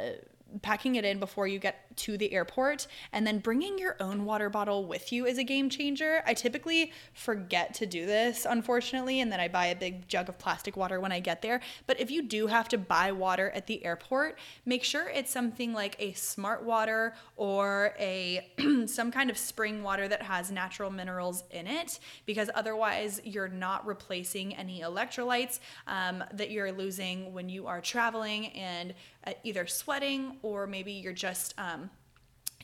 packing 0.61 0.95
it 0.95 1.05
in 1.05 1.19
before 1.19 1.47
you 1.47 1.59
get 1.59 1.95
to 1.97 2.17
the 2.17 2.31
airport 2.31 2.87
and 3.11 3.25
then 3.25 3.39
bringing 3.39 3.77
your 3.77 3.95
own 3.99 4.25
water 4.25 4.49
bottle 4.49 4.85
with 4.85 5.11
you 5.11 5.25
is 5.25 5.37
a 5.37 5.43
game 5.43 5.69
changer. 5.69 6.21
I 6.25 6.33
typically 6.33 6.91
forget 7.13 7.73
to 7.75 7.85
do 7.85 8.05
this, 8.05 8.45
unfortunately, 8.49 9.21
and 9.21 9.31
then 9.31 9.39
I 9.39 9.47
buy 9.47 9.67
a 9.67 9.75
big 9.75 10.07
jug 10.07 10.29
of 10.29 10.37
plastic 10.37 10.77
water 10.77 10.99
when 10.99 11.11
I 11.11 11.19
get 11.19 11.41
there. 11.41 11.61
But 11.85 11.99
if 11.99 12.11
you 12.11 12.23
do 12.23 12.47
have 12.47 12.67
to 12.69 12.77
buy 12.77 13.11
water 13.11 13.51
at 13.51 13.67
the 13.67 13.83
airport, 13.83 14.37
make 14.65 14.83
sure 14.83 15.09
it's 15.09 15.31
something 15.31 15.73
like 15.73 15.95
a 15.99 16.13
smart 16.13 16.63
water 16.63 17.13
or 17.35 17.93
a 17.99 18.47
some 18.85 19.11
kind 19.11 19.29
of 19.29 19.37
spring 19.37 19.83
water 19.83 20.07
that 20.07 20.21
has 20.21 20.51
natural 20.51 20.89
minerals 20.89 21.43
in 21.51 21.67
it 21.67 21.99
because 22.25 22.49
otherwise 22.55 23.21
you're 23.23 23.47
not 23.47 23.85
replacing 23.85 24.55
any 24.55 24.81
electrolytes 24.81 25.59
um, 25.87 26.23
that 26.33 26.51
you're 26.51 26.71
losing 26.71 27.33
when 27.33 27.49
you 27.49 27.67
are 27.67 27.81
traveling 27.81 28.47
and 28.47 28.93
either 29.43 29.67
sweating 29.67 30.37
or 30.41 30.67
maybe 30.67 30.91
you're 30.91 31.13
just 31.13 31.53
um, 31.57 31.89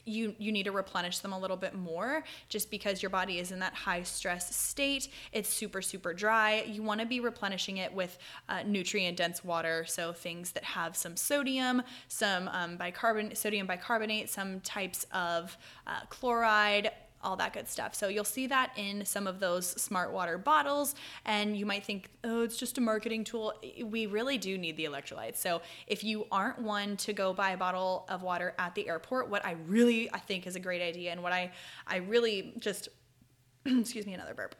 you 0.05 0.35
you 0.37 0.51
need 0.51 0.63
to 0.63 0.71
replenish 0.71 1.19
them 1.19 1.33
a 1.33 1.39
little 1.39 1.57
bit 1.57 1.73
more 1.73 2.23
just 2.49 2.69
because 2.69 3.01
your 3.01 3.09
body 3.09 3.39
is 3.39 3.51
in 3.51 3.59
that 3.59 3.73
high 3.73 4.03
stress 4.03 4.53
state. 4.55 5.07
It's 5.31 5.49
super 5.49 5.81
super 5.81 6.13
dry. 6.13 6.63
You 6.67 6.83
want 6.83 6.99
to 6.99 7.05
be 7.05 7.19
replenishing 7.19 7.77
it 7.77 7.93
with 7.93 8.17
uh, 8.49 8.63
nutrient 8.65 9.17
dense 9.17 9.43
water. 9.43 9.85
So 9.87 10.11
things 10.11 10.51
that 10.51 10.63
have 10.63 10.95
some 10.95 11.15
sodium 11.15 11.83
some 12.07 12.47
um, 12.49 12.77
bicarbonate 12.77 13.37
sodium 13.37 13.67
bicarbonate 13.67 14.29
some 14.29 14.59
types 14.61 15.05
of 15.11 15.57
uh, 15.87 16.01
chloride 16.09 16.91
all 17.23 17.35
that 17.37 17.53
good 17.53 17.67
stuff. 17.67 17.95
So 17.95 18.07
you'll 18.07 18.23
see 18.23 18.47
that 18.47 18.71
in 18.75 19.05
some 19.05 19.27
of 19.27 19.39
those 19.39 19.67
smart 19.81 20.11
water 20.11 20.37
bottles, 20.37 20.95
and 21.25 21.57
you 21.57 21.65
might 21.65 21.85
think, 21.85 22.09
oh, 22.23 22.43
it's 22.43 22.57
just 22.57 22.77
a 22.77 22.81
marketing 22.81 23.23
tool. 23.23 23.53
We 23.83 24.05
really 24.05 24.37
do 24.37 24.57
need 24.57 24.77
the 24.77 24.85
electrolytes. 24.85 25.37
So 25.37 25.61
if 25.87 26.03
you 26.03 26.27
aren't 26.31 26.59
one 26.59 26.97
to 26.97 27.13
go 27.13 27.33
buy 27.33 27.51
a 27.51 27.57
bottle 27.57 28.05
of 28.09 28.21
water 28.23 28.53
at 28.59 28.75
the 28.75 28.87
airport, 28.87 29.29
what 29.29 29.45
I 29.45 29.55
really 29.67 30.11
I 30.13 30.19
think 30.19 30.47
is 30.47 30.55
a 30.55 30.59
great 30.59 30.81
idea, 30.81 31.11
and 31.11 31.23
what 31.23 31.33
I 31.33 31.51
I 31.87 31.97
really 31.97 32.53
just 32.59 32.89
excuse 33.65 34.05
me 34.05 34.13
another 34.13 34.33
burp. 34.33 34.55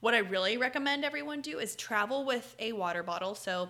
What 0.00 0.14
I 0.14 0.18
really 0.18 0.58
recommend 0.58 1.04
everyone 1.04 1.40
do 1.40 1.58
is 1.58 1.74
travel 1.74 2.24
with 2.24 2.54
a 2.58 2.72
water 2.72 3.02
bottle. 3.02 3.34
So 3.34 3.68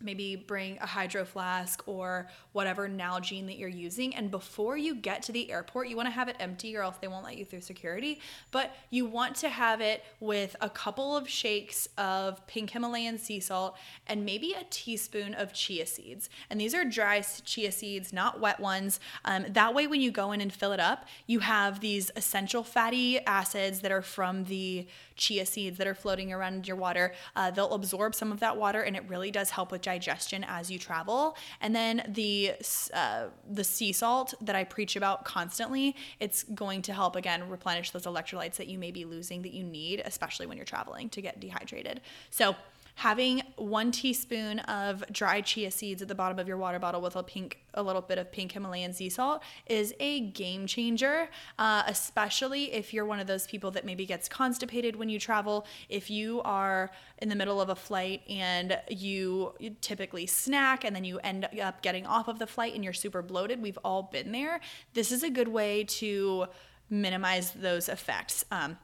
maybe 0.00 0.36
bring 0.36 0.78
a 0.78 0.86
hydro 0.86 1.24
flask 1.24 1.82
or 1.86 2.28
whatever 2.52 2.88
Nalgene 2.88 3.46
that 3.46 3.56
you're 3.56 3.68
using. 3.68 4.14
And 4.14 4.30
before 4.30 4.76
you 4.76 4.94
get 4.94 5.22
to 5.24 5.32
the 5.32 5.50
airport, 5.50 5.88
you 5.88 5.96
want 5.96 6.06
to 6.06 6.12
have 6.12 6.28
it 6.28 6.36
empty 6.40 6.76
or 6.76 6.82
else 6.82 6.96
they 7.00 7.08
won't 7.08 7.24
let 7.24 7.36
you 7.36 7.44
through 7.44 7.62
security. 7.62 8.20
But 8.50 8.74
you 8.90 9.06
want 9.06 9.36
to 9.36 9.48
have 9.48 9.80
it 9.80 10.04
with 10.20 10.56
a 10.60 10.68
couple 10.68 11.16
of 11.16 11.28
shakes 11.28 11.88
of 11.96 12.46
pink 12.46 12.70
Himalayan 12.70 13.18
sea 13.18 13.40
salt 13.40 13.76
and 14.06 14.24
maybe 14.24 14.52
a 14.52 14.64
teaspoon 14.70 15.34
of 15.34 15.52
chia 15.52 15.86
seeds. 15.86 16.28
And 16.50 16.60
these 16.60 16.74
are 16.74 16.84
dry 16.84 17.20
chia 17.20 17.72
seeds, 17.72 18.12
not 18.12 18.40
wet 18.40 18.60
ones. 18.60 19.00
Um, 19.24 19.46
that 19.50 19.74
way, 19.74 19.86
when 19.86 20.00
you 20.00 20.10
go 20.10 20.32
in 20.32 20.40
and 20.40 20.52
fill 20.52 20.72
it 20.72 20.80
up, 20.80 21.06
you 21.26 21.40
have 21.40 21.80
these 21.80 22.10
essential 22.16 22.62
fatty 22.62 23.20
acids 23.26 23.80
that 23.80 23.92
are 23.92 24.02
from 24.02 24.44
the 24.44 24.86
chia 25.16 25.46
seeds 25.46 25.78
that 25.78 25.86
are 25.86 25.94
floating 25.94 26.32
around 26.32 26.54
in 26.54 26.64
your 26.64 26.76
water. 26.76 27.12
Uh, 27.36 27.50
they'll 27.50 27.74
absorb 27.74 28.14
some 28.14 28.32
of 28.32 28.40
that 28.40 28.56
water 28.56 28.82
and 28.82 28.96
it 28.96 29.04
really 29.08 29.30
does 29.30 29.50
help 29.50 29.70
with 29.70 29.82
digestion 29.92 30.44
as 30.58 30.70
you 30.72 30.78
travel. 30.78 31.36
And 31.60 31.74
then 31.74 31.94
the 32.08 32.52
uh, 32.92 33.24
the 33.58 33.64
sea 33.64 33.92
salt 33.92 34.34
that 34.40 34.56
I 34.56 34.64
preach 34.64 34.96
about 34.96 35.24
constantly, 35.24 35.94
it's 36.18 36.42
going 36.42 36.82
to 36.82 36.92
help 36.92 37.14
again 37.16 37.48
replenish 37.48 37.90
those 37.92 38.06
electrolytes 38.12 38.56
that 38.56 38.68
you 38.72 38.78
may 38.78 38.90
be 38.90 39.04
losing 39.04 39.42
that 39.42 39.54
you 39.58 39.62
need, 39.62 40.02
especially 40.04 40.46
when 40.46 40.56
you're 40.56 40.72
traveling 40.76 41.08
to 41.10 41.20
get 41.22 41.38
dehydrated. 41.40 42.00
So 42.30 42.56
having 42.96 43.42
one 43.56 43.90
teaspoon 43.90 44.60
of 44.60 45.04
dried 45.10 45.44
chia 45.44 45.70
seeds 45.70 46.02
at 46.02 46.08
the 46.08 46.14
bottom 46.14 46.38
of 46.38 46.46
your 46.46 46.56
water 46.56 46.78
bottle 46.78 47.00
with 47.00 47.16
a 47.16 47.22
pink 47.22 47.58
a 47.74 47.82
little 47.82 48.02
bit 48.02 48.18
of 48.18 48.30
pink 48.30 48.52
himalayan 48.52 48.92
sea 48.92 49.08
salt 49.08 49.42
is 49.66 49.92
a 49.98 50.20
game 50.20 50.66
changer 50.66 51.28
uh, 51.58 51.82
especially 51.86 52.72
if 52.72 52.92
you're 52.92 53.04
one 53.04 53.20
of 53.20 53.26
those 53.26 53.46
people 53.46 53.70
that 53.72 53.84
maybe 53.84 54.06
gets 54.06 54.28
constipated 54.28 54.96
when 54.96 55.08
you 55.08 55.18
travel. 55.18 55.66
If 55.88 56.10
you 56.10 56.42
are 56.42 56.90
in 57.18 57.28
the 57.28 57.34
middle 57.34 57.60
of 57.60 57.68
a 57.68 57.74
flight 57.74 58.22
and 58.28 58.78
you, 58.88 59.54
you 59.58 59.76
typically 59.80 60.26
snack 60.26 60.84
and 60.84 60.94
then 60.94 61.04
you 61.04 61.18
end 61.18 61.48
up 61.62 61.82
getting 61.82 62.06
off 62.06 62.28
of 62.28 62.38
the 62.38 62.46
flight 62.46 62.74
and 62.74 62.84
you're 62.84 62.92
super 62.92 63.22
bloated 63.22 63.62
we've 63.62 63.78
all 63.84 64.04
been 64.04 64.32
there. 64.32 64.60
This 64.92 65.12
is 65.12 65.22
a 65.22 65.30
good 65.30 65.48
way 65.48 65.84
to 65.84 66.46
minimize 66.90 67.52
those 67.52 67.88
effects. 67.88 68.44
Um, 68.50 68.78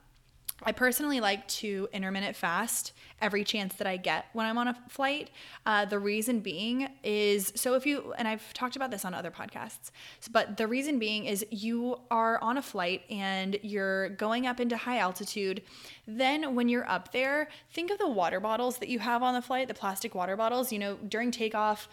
I 0.62 0.72
personally 0.72 1.20
like 1.20 1.46
to 1.48 1.88
intermittent 1.92 2.36
fast 2.36 2.92
every 3.20 3.44
chance 3.44 3.74
that 3.74 3.86
I 3.86 3.96
get 3.96 4.26
when 4.32 4.46
I'm 4.46 4.58
on 4.58 4.68
a 4.68 4.76
flight. 4.88 5.30
Uh, 5.66 5.84
the 5.84 5.98
reason 5.98 6.40
being 6.40 6.88
is 7.02 7.52
so 7.56 7.74
if 7.74 7.86
you, 7.86 8.12
and 8.18 8.26
I've 8.26 8.52
talked 8.52 8.76
about 8.76 8.90
this 8.90 9.04
on 9.04 9.14
other 9.14 9.30
podcasts, 9.30 9.90
but 10.30 10.56
the 10.56 10.66
reason 10.66 10.98
being 10.98 11.26
is 11.26 11.44
you 11.50 12.00
are 12.10 12.42
on 12.42 12.58
a 12.58 12.62
flight 12.62 13.02
and 13.10 13.58
you're 13.62 14.10
going 14.10 14.46
up 14.46 14.60
into 14.60 14.76
high 14.76 14.98
altitude. 14.98 15.62
Then 16.06 16.54
when 16.54 16.68
you're 16.68 16.88
up 16.88 17.12
there, 17.12 17.48
think 17.72 17.90
of 17.90 17.98
the 17.98 18.08
water 18.08 18.40
bottles 18.40 18.78
that 18.78 18.88
you 18.88 18.98
have 18.98 19.22
on 19.22 19.34
the 19.34 19.42
flight, 19.42 19.68
the 19.68 19.74
plastic 19.74 20.14
water 20.14 20.36
bottles, 20.36 20.72
you 20.72 20.78
know, 20.78 20.96
during 21.08 21.30
takeoff. 21.30 21.88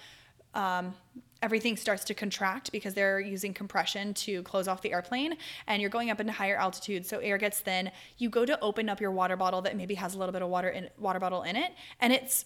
Um, 0.53 0.95
everything 1.41 1.77
starts 1.77 2.03
to 2.05 2.13
contract 2.13 2.71
because 2.71 2.93
they're 2.93 3.19
using 3.19 3.53
compression 3.53 4.13
to 4.13 4.41
close 4.43 4.67
off 4.67 4.81
the 4.81 4.91
airplane 4.91 5.35
and 5.67 5.81
you're 5.81 5.89
going 5.89 6.09
up 6.09 6.19
into 6.19 6.33
higher 6.33 6.55
altitude. 6.55 7.05
So 7.05 7.19
air 7.19 7.37
gets 7.37 7.59
thin. 7.59 7.91
You 8.17 8.29
go 8.29 8.45
to 8.45 8.59
open 8.61 8.89
up 8.89 8.99
your 8.99 9.11
water 9.11 9.35
bottle 9.35 9.61
that 9.61 9.75
maybe 9.75 9.95
has 9.95 10.15
a 10.15 10.17
little 10.17 10.33
bit 10.33 10.41
of 10.41 10.49
water 10.49 10.69
in 10.69 10.89
water 10.97 11.19
bottle 11.19 11.43
in 11.43 11.55
it 11.55 11.73
and 11.99 12.13
it's 12.13 12.45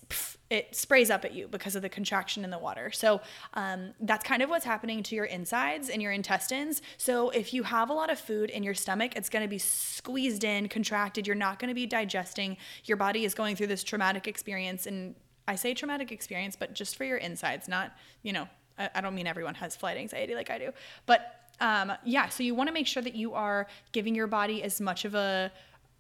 it 0.50 0.75
sprays 0.75 1.10
up 1.10 1.24
at 1.24 1.33
you 1.33 1.48
because 1.48 1.75
of 1.75 1.81
the 1.81 1.89
contraction 1.89 2.43
in 2.43 2.50
the 2.50 2.60
water. 2.60 2.91
So 2.91 3.21
um, 3.53 3.93
that's 4.01 4.25
kind 4.25 4.41
of 4.41 4.50
what's 4.50 4.65
happening 4.65 5.01
to 5.03 5.15
your 5.15 5.25
insides 5.25 5.89
and 5.89 6.01
your 6.01 6.12
intestines. 6.12 6.81
So 6.98 7.29
if 7.29 7.53
you 7.53 7.63
have 7.63 7.89
a 7.89 7.93
lot 7.93 8.10
of 8.10 8.19
food 8.19 8.50
in 8.50 8.63
your 8.63 8.74
stomach 8.74 9.13
it's 9.15 9.29
going 9.29 9.43
to 9.43 9.50
be 9.50 9.57
squeezed 9.57 10.43
in 10.43 10.67
contracted. 10.67 11.27
You're 11.27 11.36
not 11.36 11.60
going 11.60 11.69
to 11.69 11.75
be 11.75 11.86
digesting. 11.86 12.57
Your 12.86 12.98
body 12.98 13.24
is 13.24 13.33
going 13.33 13.55
through 13.55 13.67
this 13.67 13.83
traumatic 13.83 14.27
experience 14.27 14.86
and 14.86 15.15
I 15.48 15.55
say 15.55 15.74
traumatic 15.74 16.12
experience, 16.12 16.55
but 16.55 16.74
just 16.74 16.95
for 16.95 17.03
your 17.03 17.17
insides, 17.17 17.67
not, 17.67 17.91
you 18.24 18.31
know, 18.31 18.48
I 18.95 19.01
don't 19.01 19.15
mean 19.15 19.27
everyone 19.27 19.55
has 19.55 19.75
flight 19.75 19.97
anxiety 19.97 20.35
like 20.35 20.50
I 20.50 20.57
do, 20.57 20.71
but 21.05 21.41
um, 21.59 21.93
yeah, 22.03 22.27
so 22.29 22.43
you 22.43 22.55
want 22.55 22.67
to 22.67 22.73
make 22.73 22.88
sure 22.88 23.03
that 23.03 23.15
you 23.15 23.33
are 23.33 23.67
giving 23.91 24.15
your 24.15 24.27
body 24.27 24.63
as 24.63 24.81
much 24.81 25.05
of 25.05 25.13
a 25.13 25.51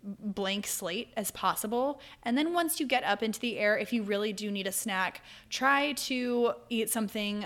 blank 0.03 0.65
slate 0.65 1.09
as 1.15 1.29
possible. 1.31 2.01
And 2.23 2.35
then 2.37 2.53
once 2.53 2.79
you 2.79 2.87
get 2.87 3.03
up 3.03 3.21
into 3.21 3.39
the 3.39 3.59
air, 3.59 3.77
if 3.77 3.93
you 3.93 4.01
really 4.01 4.33
do 4.33 4.49
need 4.49 4.65
a 4.65 4.71
snack, 4.71 5.21
try 5.49 5.93
to 5.93 6.53
eat 6.69 6.89
something 6.89 7.45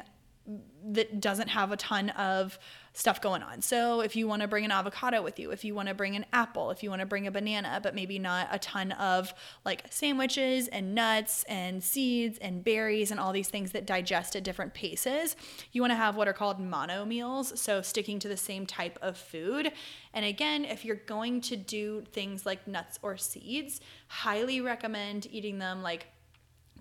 that 0.92 1.20
doesn't 1.20 1.50
have 1.50 1.72
a 1.72 1.78
ton 1.78 2.12
of 2.12 2.58
stuff 2.96 3.20
going 3.20 3.44
on. 3.44 3.62
So 3.62 4.00
if 4.00 4.16
you 4.16 4.26
want 4.26 4.42
to 4.42 4.48
bring 4.48 4.64
an 4.64 4.72
avocado 4.72 5.22
with 5.22 5.38
you, 5.38 5.52
if 5.52 5.66
you 5.66 5.76
want 5.76 5.90
to 5.90 5.94
bring 5.94 6.16
an 6.16 6.26
apple, 6.32 6.72
if 6.72 6.82
you 6.82 6.90
want 6.90 7.02
to 7.02 7.06
bring 7.06 7.28
a 7.28 7.32
banana, 7.32 7.82
but 7.84 7.94
maybe 7.94 8.18
not 8.18 8.48
a 8.52 8.58
ton 8.58 8.94
of 8.94 9.34
like 9.66 9.84
sandwiches 9.90 10.70
and 10.70 10.96
nuts 10.96 11.44
and 11.50 11.84
seeds 11.84 12.38
and 12.38 12.64
berries 12.64 13.12
and 13.12 13.20
all 13.20 13.34
these 13.34 13.50
things 13.50 13.74
that 13.74 13.86
digest 13.86 14.38
at 14.38 14.46
different 14.46 14.74
paces, 14.74 15.36
you 15.74 15.82
want 15.82 15.92
to 15.92 15.96
have 15.96 16.16
what 16.16 16.30
are 16.30 16.34
called 16.34 16.58
mono 16.58 17.04
meals. 17.04 17.60
So 17.60 17.82
sticking 17.82 18.18
to 18.20 18.30
the 18.30 18.38
same 18.38 18.66
type 18.66 18.98
of 19.02 19.18
food. 19.18 19.74
And 20.14 20.24
again, 20.24 20.64
if 20.64 20.86
you're 20.86 20.96
going 20.96 21.42
to 21.42 21.58
do 21.58 22.06
things 22.14 22.46
like 22.46 22.66
nuts 22.66 22.98
or 23.02 23.18
seeds, 23.18 23.82
highly 24.08 24.62
recommend 24.62 25.28
eating 25.30 25.60
them 25.60 25.84
like 25.84 26.08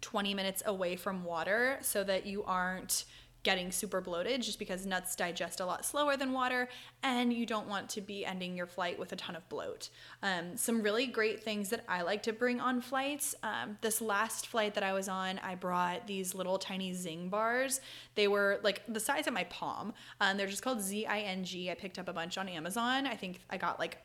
20 0.01 0.33
minutes 0.33 0.63
away 0.65 0.95
from 0.95 1.25
water 1.25 1.79
so 1.81 2.05
that 2.05 2.25
you 2.25 2.45
aren't 2.45 3.05
getting 3.45 3.71
super 3.71 4.01
bloated 4.01 4.43
just 4.43 4.59
because 4.59 4.85
nuts 4.87 5.15
digest 5.15 5.61
a 5.61 5.67
lot 5.67 5.85
slower 5.85 6.17
than 6.17 6.33
water 6.33 6.69
and 7.03 7.33
you 7.33 7.45
don't 7.47 7.69
want 7.69 7.89
to 7.91 8.01
be 8.01 8.25
ending 8.25 8.57
your 8.57 8.67
flight 8.67 8.99
with 8.99 9.13
a 9.13 9.17
ton 9.17 9.37
of 9.37 9.49
bloat. 9.49 9.91
Um, 10.23 10.57
some 10.57 10.83
really 10.83 11.07
great 11.07 11.45
things 11.45 11.69
that 11.69 11.85
I 11.87 12.03
like 12.03 12.23
to 12.25 12.33
bring 12.33 12.61
on 12.61 12.81
flights. 12.81 13.35
Um, 13.43 13.79
this 13.83 14.01
last 14.01 14.47
flight 14.47 14.75
that 14.75 14.83
I 14.83 14.95
was 14.95 15.09
on, 15.09 15.39
I 15.41 15.55
brought 15.55 16.07
these 16.07 16.35
little 16.35 16.59
tiny 16.59 16.95
Zing 16.95 17.29
bars. 17.29 17.81
They 18.15 18.27
were 18.27 18.59
like 18.63 18.83
the 18.89 19.01
size 19.01 19.27
of 19.27 19.35
my 19.35 19.45
palm. 19.45 19.93
Um, 20.21 20.39
they're 20.39 20.47
just 20.47 20.63
called 20.63 20.81
Z 20.81 21.07
I 21.07 21.21
N 21.21 21.45
G. 21.45 21.71
I 21.71 21.75
picked 21.75 21.99
up 21.99 22.09
a 22.09 22.13
bunch 22.13 22.39
on 22.39 22.49
Amazon. 22.49 23.07
I 23.07 23.15
think 23.15 23.41
I 23.51 23.59
got 23.59 23.79
like 23.79 23.99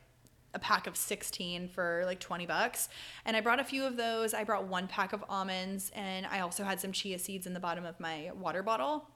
a 0.52 0.58
pack 0.58 0.86
of 0.86 0.96
16 0.96 1.68
for 1.68 2.02
like 2.04 2.20
20 2.20 2.44
bucks. 2.44 2.88
And 3.24 3.36
I 3.36 3.40
brought 3.40 3.60
a 3.60 3.64
few 3.64 3.84
of 3.84 3.96
those. 3.96 4.34
I 4.34 4.44
brought 4.44 4.66
one 4.66 4.86
pack 4.88 5.12
of 5.12 5.24
almonds 5.28 5.90
and 5.94 6.26
I 6.26 6.40
also 6.40 6.64
had 6.64 6.80
some 6.80 6.92
chia 6.92 7.18
seeds 7.18 7.46
in 7.46 7.54
the 7.54 7.60
bottom 7.60 7.86
of 7.86 7.98
my 8.00 8.30
water 8.34 8.62
bottle 8.62 9.08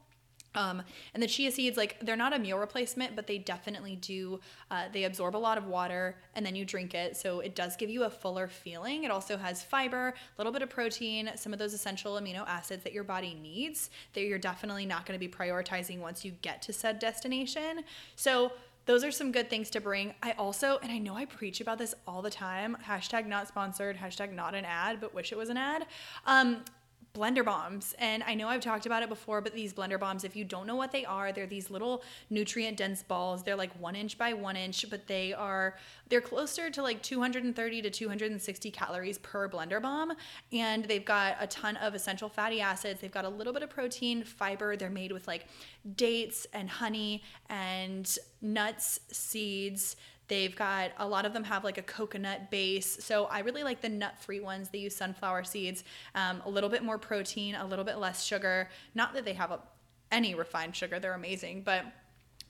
Um, 0.55 0.83
and 1.15 1.23
the 1.23 1.27
chia 1.27 1.51
seeds, 1.51 1.77
like 1.77 1.99
they're 2.01 2.17
not 2.17 2.33
a 2.33 2.39
meal 2.39 2.59
replacement, 2.59 3.17
but 3.17 3.27
they 3.27 3.39
definitely 3.39 3.97
do. 3.97 4.41
Uh, 4.71 4.85
they 4.93 5.05
absorb 5.05 5.37
a 5.37 5.39
lot 5.39 5.59
of 5.59 5.67
water, 5.67 6.17
and 6.35 6.45
then 6.45 6.55
you 6.55 6.65
drink 6.65 6.95
it, 6.95 7.17
so 7.17 7.41
it 7.41 7.55
does 7.55 7.77
give 7.77 7.91
you 7.91 8.05
a 8.05 8.11
fuller 8.11 8.49
feeling. 8.49 9.05
It 9.05 9.11
also 9.11 9.37
has 9.37 9.63
fiber, 9.63 10.09
a 10.09 10.15
little 10.39 10.53
bit 10.53 10.63
of 10.63 10.71
protein, 10.71 11.31
some 11.37 11.53
of 11.53 11.59
those 11.59 11.75
essential 11.75 12.15
amino 12.15 12.47
acids 12.47 12.85
that 12.85 12.93
your 12.93 13.05
body 13.05 13.37
needs 13.43 13.91
that 14.13 14.23
you're 14.23 14.39
definitely 14.39 14.87
not 14.87 15.07
going 15.07 15.19
to 15.19 15.27
be 15.27 15.33
prioritizing 15.33 16.01
once 16.01 16.25
you 16.25 16.33
get 16.43 16.63
to 16.63 16.73
said 16.73 16.99
destination. 16.99 17.85
So 18.17 18.53
those 18.87 19.03
are 19.03 19.11
some 19.11 19.33
good 19.33 19.49
things 19.49 19.71
to 19.71 19.81
bring. 19.81 20.15
I 20.23 20.33
also, 20.33 20.79
and 20.83 20.93
I 20.93 20.99
know 20.99 21.17
I 21.17 21.25
preach 21.25 21.61
about 21.61 21.79
this 21.79 21.95
all 22.07 22.23
the 22.23 22.31
time. 22.31 22.77
Hashtag 22.87 23.27
not 23.27 23.49
sponsored. 23.49 23.97
Hashtag 23.97 24.33
not 24.33 24.55
an 24.55 24.65
ad, 24.65 25.01
but 25.01 25.15
wish 25.15 25.33
it 25.33 25.39
was 25.39 25.49
an 25.49 25.57
ad. 25.57 25.87
Um, 26.27 26.65
blender 27.15 27.45
bombs. 27.45 27.95
And 27.99 28.25
I 28.25 28.35
know 28.35 28.49
I've 28.49 28.61
talked 28.61 28.87
about 28.87 29.03
it 29.03 29.09
before, 29.09 29.41
but 29.41 29.55
these 29.55 29.73
blender 29.73 29.99
bombs, 29.99 30.25
if 30.25 30.35
you 30.35 30.45
don't 30.45 30.67
know 30.67 30.75
what 30.75 30.91
they 30.91 31.05
are, 31.05 31.33
they're 31.33 31.47
these 31.47 31.71
little 31.71 32.03
nutrient 32.29 32.77
dense 32.77 33.03
balls. 33.03 33.45
They're 33.45 33.57
like 33.57 33.73
one 33.81 33.95
inch 33.95 34.19
by 34.19 34.33
one 34.33 34.57
inch, 34.57 34.85
but 34.91 35.07
they 35.07 35.33
are, 35.33 35.77
they're 36.09 36.21
closer 36.21 36.71
to 36.71 36.83
like 36.83 37.03
230 37.03 37.83
to 37.83 37.91
260 37.91 38.71
calories 38.73 39.19
per 39.19 39.49
blender 39.49 39.81
bomb. 39.81 40.13
And 40.53 40.85
they've 40.85 41.05
got 41.05 41.37
a 41.39 41.47
ton 41.47 41.77
of 41.77 41.95
essential 41.95 42.29
fatty 42.29 42.61
acids. 42.61 43.01
They've 43.01 43.13
got 43.13 43.25
a 43.25 43.29
little 43.29 43.53
bit 43.53 43.63
of 43.63 43.71
protein, 43.71 44.25
fiber. 44.25 44.77
They're 44.77 44.91
made 44.91 45.13
with 45.13 45.29
like 45.29 45.47
dates 45.95 46.49
and 46.53 46.69
honey 46.69 47.23
and 47.49 48.19
nuts, 48.43 49.01
seeds 49.13 49.97
They've 50.29 50.55
got 50.55 50.93
a 50.99 51.07
lot 51.07 51.27
of 51.27 51.33
them 51.33 51.45
have 51.45 51.65
like 51.65 51.79
a 51.79 51.83
coconut 51.83 52.51
base. 52.51 53.05
So 53.05 53.27
I 53.27 53.41
really 53.41 53.63
like 53.63 53.81
the 53.81 53.89
nut 53.89 54.19
free 54.19 54.41
ones. 54.41 54.71
They 54.71 54.79
use 54.79 54.97
sunflower 54.97 55.45
seeds, 55.45 55.85
um, 56.15 56.43
a 56.45 56.51
little 56.51 56.71
bit 56.71 56.83
more 56.83 56.99
protein, 56.99 57.55
a 57.55 57.67
little 57.67 57.85
bit 57.85 57.99
less 57.99 58.25
sugar. 58.25 58.71
Not 58.95 59.15
that 59.15 59.25
they 59.25 59.35
have 59.35 59.51
a, 59.51 59.61
any 60.11 60.35
refined 60.35 60.77
sugar, 60.77 60.99
they're 60.99 61.15
amazing, 61.15 61.63
but 61.63 61.85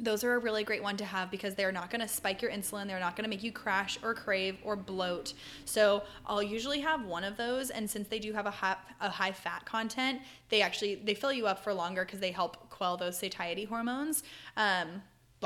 those 0.00 0.24
are 0.24 0.34
a 0.34 0.38
really 0.38 0.64
great 0.64 0.82
one 0.82 0.96
to 0.96 1.04
have 1.04 1.30
because 1.30 1.54
they're 1.54 1.70
not 1.70 1.88
going 1.88 2.00
to 2.00 2.08
spike 2.08 2.42
your 2.42 2.50
insulin 2.50 2.88
they're 2.88 2.98
not 2.98 3.14
going 3.14 3.22
to 3.24 3.30
make 3.30 3.44
you 3.44 3.52
crash 3.52 3.96
or 4.02 4.12
crave 4.12 4.56
or 4.64 4.74
bloat 4.74 5.34
so 5.64 6.02
i'll 6.26 6.42
usually 6.42 6.80
have 6.80 7.04
one 7.04 7.22
of 7.22 7.36
those 7.36 7.70
and 7.70 7.88
since 7.88 8.08
they 8.08 8.18
do 8.18 8.32
have 8.32 8.46
a 8.46 8.50
high, 8.50 8.76
a 9.00 9.08
high 9.08 9.30
fat 9.30 9.64
content 9.64 10.20
they 10.48 10.62
actually 10.62 10.96
they 10.96 11.14
fill 11.14 11.32
you 11.32 11.46
up 11.46 11.62
for 11.62 11.72
longer 11.72 12.04
because 12.04 12.18
they 12.18 12.32
help 12.32 12.68
quell 12.70 12.96
those 12.96 13.16
satiety 13.16 13.64
hormones 13.64 14.24
um, 14.56 15.00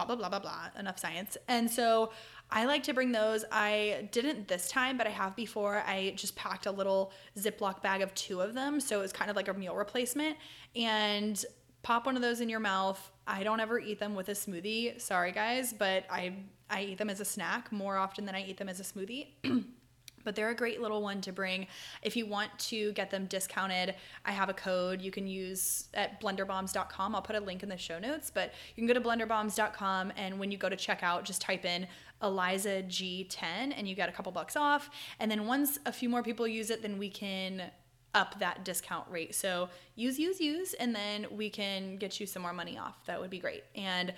blah, 0.06 0.16
blah, 0.16 0.28
blah, 0.28 0.28
blah, 0.28 0.38
blah, 0.38 0.68
enough 0.78 0.98
science. 0.98 1.36
And 1.48 1.70
so 1.70 2.12
I 2.50 2.64
like 2.64 2.82
to 2.84 2.94
bring 2.94 3.12
those. 3.12 3.44
I 3.50 4.08
didn't 4.12 4.48
this 4.48 4.68
time, 4.68 4.96
but 4.96 5.06
I 5.06 5.10
have 5.10 5.36
before. 5.36 5.82
I 5.86 6.14
just 6.16 6.36
packed 6.36 6.66
a 6.66 6.70
little 6.70 7.12
Ziploc 7.36 7.82
bag 7.82 8.00
of 8.00 8.14
two 8.14 8.40
of 8.40 8.54
them. 8.54 8.80
So 8.80 8.98
it 8.98 9.02
was 9.02 9.12
kind 9.12 9.30
of 9.30 9.36
like 9.36 9.48
a 9.48 9.54
meal 9.54 9.74
replacement. 9.74 10.36
And 10.76 11.42
pop 11.82 12.06
one 12.06 12.16
of 12.16 12.22
those 12.22 12.40
in 12.40 12.48
your 12.48 12.60
mouth. 12.60 13.10
I 13.26 13.42
don't 13.42 13.60
ever 13.60 13.78
eat 13.78 13.98
them 13.98 14.14
with 14.14 14.28
a 14.28 14.32
smoothie. 14.32 15.00
Sorry, 15.00 15.32
guys, 15.32 15.72
but 15.72 16.04
I, 16.10 16.34
I 16.70 16.82
eat 16.82 16.98
them 16.98 17.10
as 17.10 17.20
a 17.20 17.24
snack 17.24 17.70
more 17.72 17.96
often 17.96 18.24
than 18.24 18.34
I 18.34 18.42
eat 18.44 18.56
them 18.56 18.68
as 18.68 18.80
a 18.80 18.84
smoothie. 18.84 19.28
but 20.24 20.34
they're 20.34 20.50
a 20.50 20.54
great 20.54 20.80
little 20.80 21.02
one 21.02 21.20
to 21.22 21.32
bring. 21.32 21.66
If 22.02 22.16
you 22.16 22.26
want 22.26 22.56
to 22.58 22.92
get 22.92 23.10
them 23.10 23.26
discounted, 23.26 23.94
I 24.24 24.32
have 24.32 24.48
a 24.48 24.54
code 24.54 25.00
you 25.02 25.10
can 25.10 25.26
use 25.26 25.88
at 25.94 26.20
blenderbombs.com. 26.20 27.14
I'll 27.14 27.22
put 27.22 27.36
a 27.36 27.40
link 27.40 27.62
in 27.62 27.68
the 27.68 27.76
show 27.76 27.98
notes, 27.98 28.30
but 28.32 28.52
you 28.74 28.86
can 28.86 28.86
go 28.86 28.94
to 28.94 29.00
blenderbombs.com 29.00 30.12
and 30.16 30.38
when 30.38 30.50
you 30.50 30.58
go 30.58 30.68
to 30.68 30.76
checkout, 30.76 31.24
just 31.24 31.40
type 31.40 31.64
in 31.64 31.86
Eliza 32.22 32.82
G10 32.82 33.74
and 33.76 33.88
you 33.88 33.94
get 33.94 34.08
a 34.08 34.12
couple 34.12 34.32
bucks 34.32 34.56
off. 34.56 34.90
And 35.20 35.30
then 35.30 35.46
once 35.46 35.78
a 35.86 35.92
few 35.92 36.08
more 36.08 36.22
people 36.22 36.46
use 36.46 36.70
it, 36.70 36.82
then 36.82 36.98
we 36.98 37.10
can 37.10 37.70
up 38.14 38.38
that 38.40 38.64
discount 38.64 39.06
rate. 39.10 39.34
So 39.34 39.68
use, 39.94 40.18
use, 40.18 40.40
use, 40.40 40.74
and 40.74 40.94
then 40.94 41.26
we 41.30 41.50
can 41.50 41.96
get 41.96 42.18
you 42.18 42.26
some 42.26 42.42
more 42.42 42.52
money 42.52 42.78
off. 42.78 43.04
That 43.06 43.20
would 43.20 43.30
be 43.30 43.38
great. 43.38 43.64
And 43.74 44.12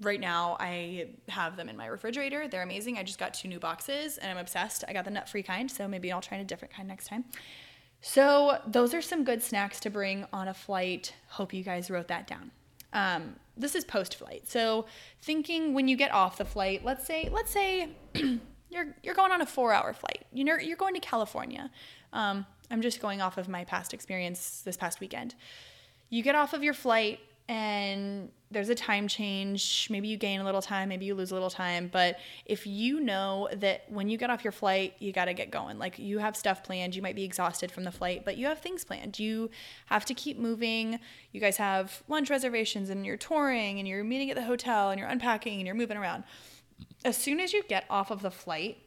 right 0.00 0.20
now 0.20 0.56
I 0.60 1.08
have 1.28 1.56
them 1.56 1.68
in 1.68 1.76
my 1.76 1.86
refrigerator. 1.86 2.48
They're 2.48 2.62
amazing. 2.62 2.98
I 2.98 3.02
just 3.02 3.18
got 3.18 3.34
two 3.34 3.48
new 3.48 3.58
boxes 3.58 4.18
and 4.18 4.30
I'm 4.30 4.38
obsessed. 4.38 4.84
I 4.86 4.92
got 4.92 5.04
the 5.04 5.10
nut 5.10 5.28
free 5.28 5.42
kind, 5.42 5.70
so 5.70 5.88
maybe 5.88 6.12
I'll 6.12 6.20
try 6.20 6.38
a 6.38 6.44
different 6.44 6.74
kind 6.74 6.88
next 6.88 7.06
time. 7.06 7.24
So, 8.02 8.60
those 8.66 8.94
are 8.94 9.02
some 9.02 9.24
good 9.24 9.42
snacks 9.42 9.80
to 9.80 9.90
bring 9.90 10.26
on 10.32 10.48
a 10.48 10.54
flight. 10.54 11.14
Hope 11.28 11.52
you 11.52 11.64
guys 11.64 11.90
wrote 11.90 12.08
that 12.08 12.26
down. 12.26 12.50
Um, 12.92 13.36
this 13.56 13.74
is 13.74 13.84
post 13.84 14.16
flight. 14.16 14.46
So, 14.46 14.86
thinking 15.22 15.72
when 15.72 15.88
you 15.88 15.96
get 15.96 16.12
off 16.12 16.36
the 16.36 16.44
flight, 16.44 16.84
let's 16.84 17.06
say, 17.06 17.28
let's 17.32 17.50
say 17.50 17.88
you're 18.70 18.94
you're 19.02 19.14
going 19.14 19.32
on 19.32 19.40
a 19.40 19.46
four 19.46 19.72
hour 19.72 19.92
flight. 19.92 20.26
You 20.32 20.44
know, 20.44 20.56
you're 20.56 20.76
going 20.76 20.94
to 20.94 21.00
California. 21.00 21.70
Um, 22.12 22.46
I'm 22.70 22.82
just 22.82 23.00
going 23.00 23.20
off 23.20 23.38
of 23.38 23.48
my 23.48 23.64
past 23.64 23.94
experience 23.94 24.62
this 24.64 24.76
past 24.76 25.00
weekend. 25.00 25.34
You 26.10 26.22
get 26.22 26.34
off 26.34 26.52
of 26.52 26.62
your 26.62 26.74
flight 26.74 27.18
and 27.48 28.30
there's 28.50 28.68
a 28.68 28.74
time 28.74 29.08
change. 29.08 29.88
Maybe 29.90 30.08
you 30.08 30.16
gain 30.16 30.40
a 30.40 30.44
little 30.44 30.62
time, 30.62 30.88
maybe 30.88 31.04
you 31.04 31.14
lose 31.14 31.30
a 31.30 31.34
little 31.34 31.50
time. 31.50 31.88
But 31.92 32.18
if 32.44 32.66
you 32.66 33.00
know 33.00 33.48
that 33.54 33.84
when 33.88 34.08
you 34.08 34.18
get 34.18 34.30
off 34.30 34.44
your 34.44 34.52
flight, 34.52 34.94
you 34.98 35.12
got 35.12 35.26
to 35.26 35.34
get 35.34 35.50
going. 35.50 35.78
Like 35.78 35.98
you 35.98 36.18
have 36.18 36.36
stuff 36.36 36.62
planned, 36.62 36.94
you 36.94 37.02
might 37.02 37.16
be 37.16 37.24
exhausted 37.24 37.70
from 37.70 37.84
the 37.84 37.90
flight, 37.90 38.24
but 38.24 38.36
you 38.36 38.46
have 38.46 38.60
things 38.60 38.84
planned. 38.84 39.18
You 39.18 39.50
have 39.86 40.04
to 40.06 40.14
keep 40.14 40.38
moving. 40.38 41.00
You 41.32 41.40
guys 41.40 41.56
have 41.56 42.02
lunch 42.08 42.30
reservations 42.30 42.90
and 42.90 43.04
you're 43.04 43.16
touring 43.16 43.78
and 43.78 43.86
you're 43.86 44.04
meeting 44.04 44.30
at 44.30 44.36
the 44.36 44.44
hotel 44.44 44.90
and 44.90 44.98
you're 44.98 45.08
unpacking 45.08 45.58
and 45.58 45.66
you're 45.66 45.74
moving 45.74 45.96
around. 45.96 46.24
As 47.04 47.16
soon 47.16 47.40
as 47.40 47.52
you 47.52 47.62
get 47.64 47.84
off 47.90 48.10
of 48.10 48.22
the 48.22 48.30
flight, 48.30 48.78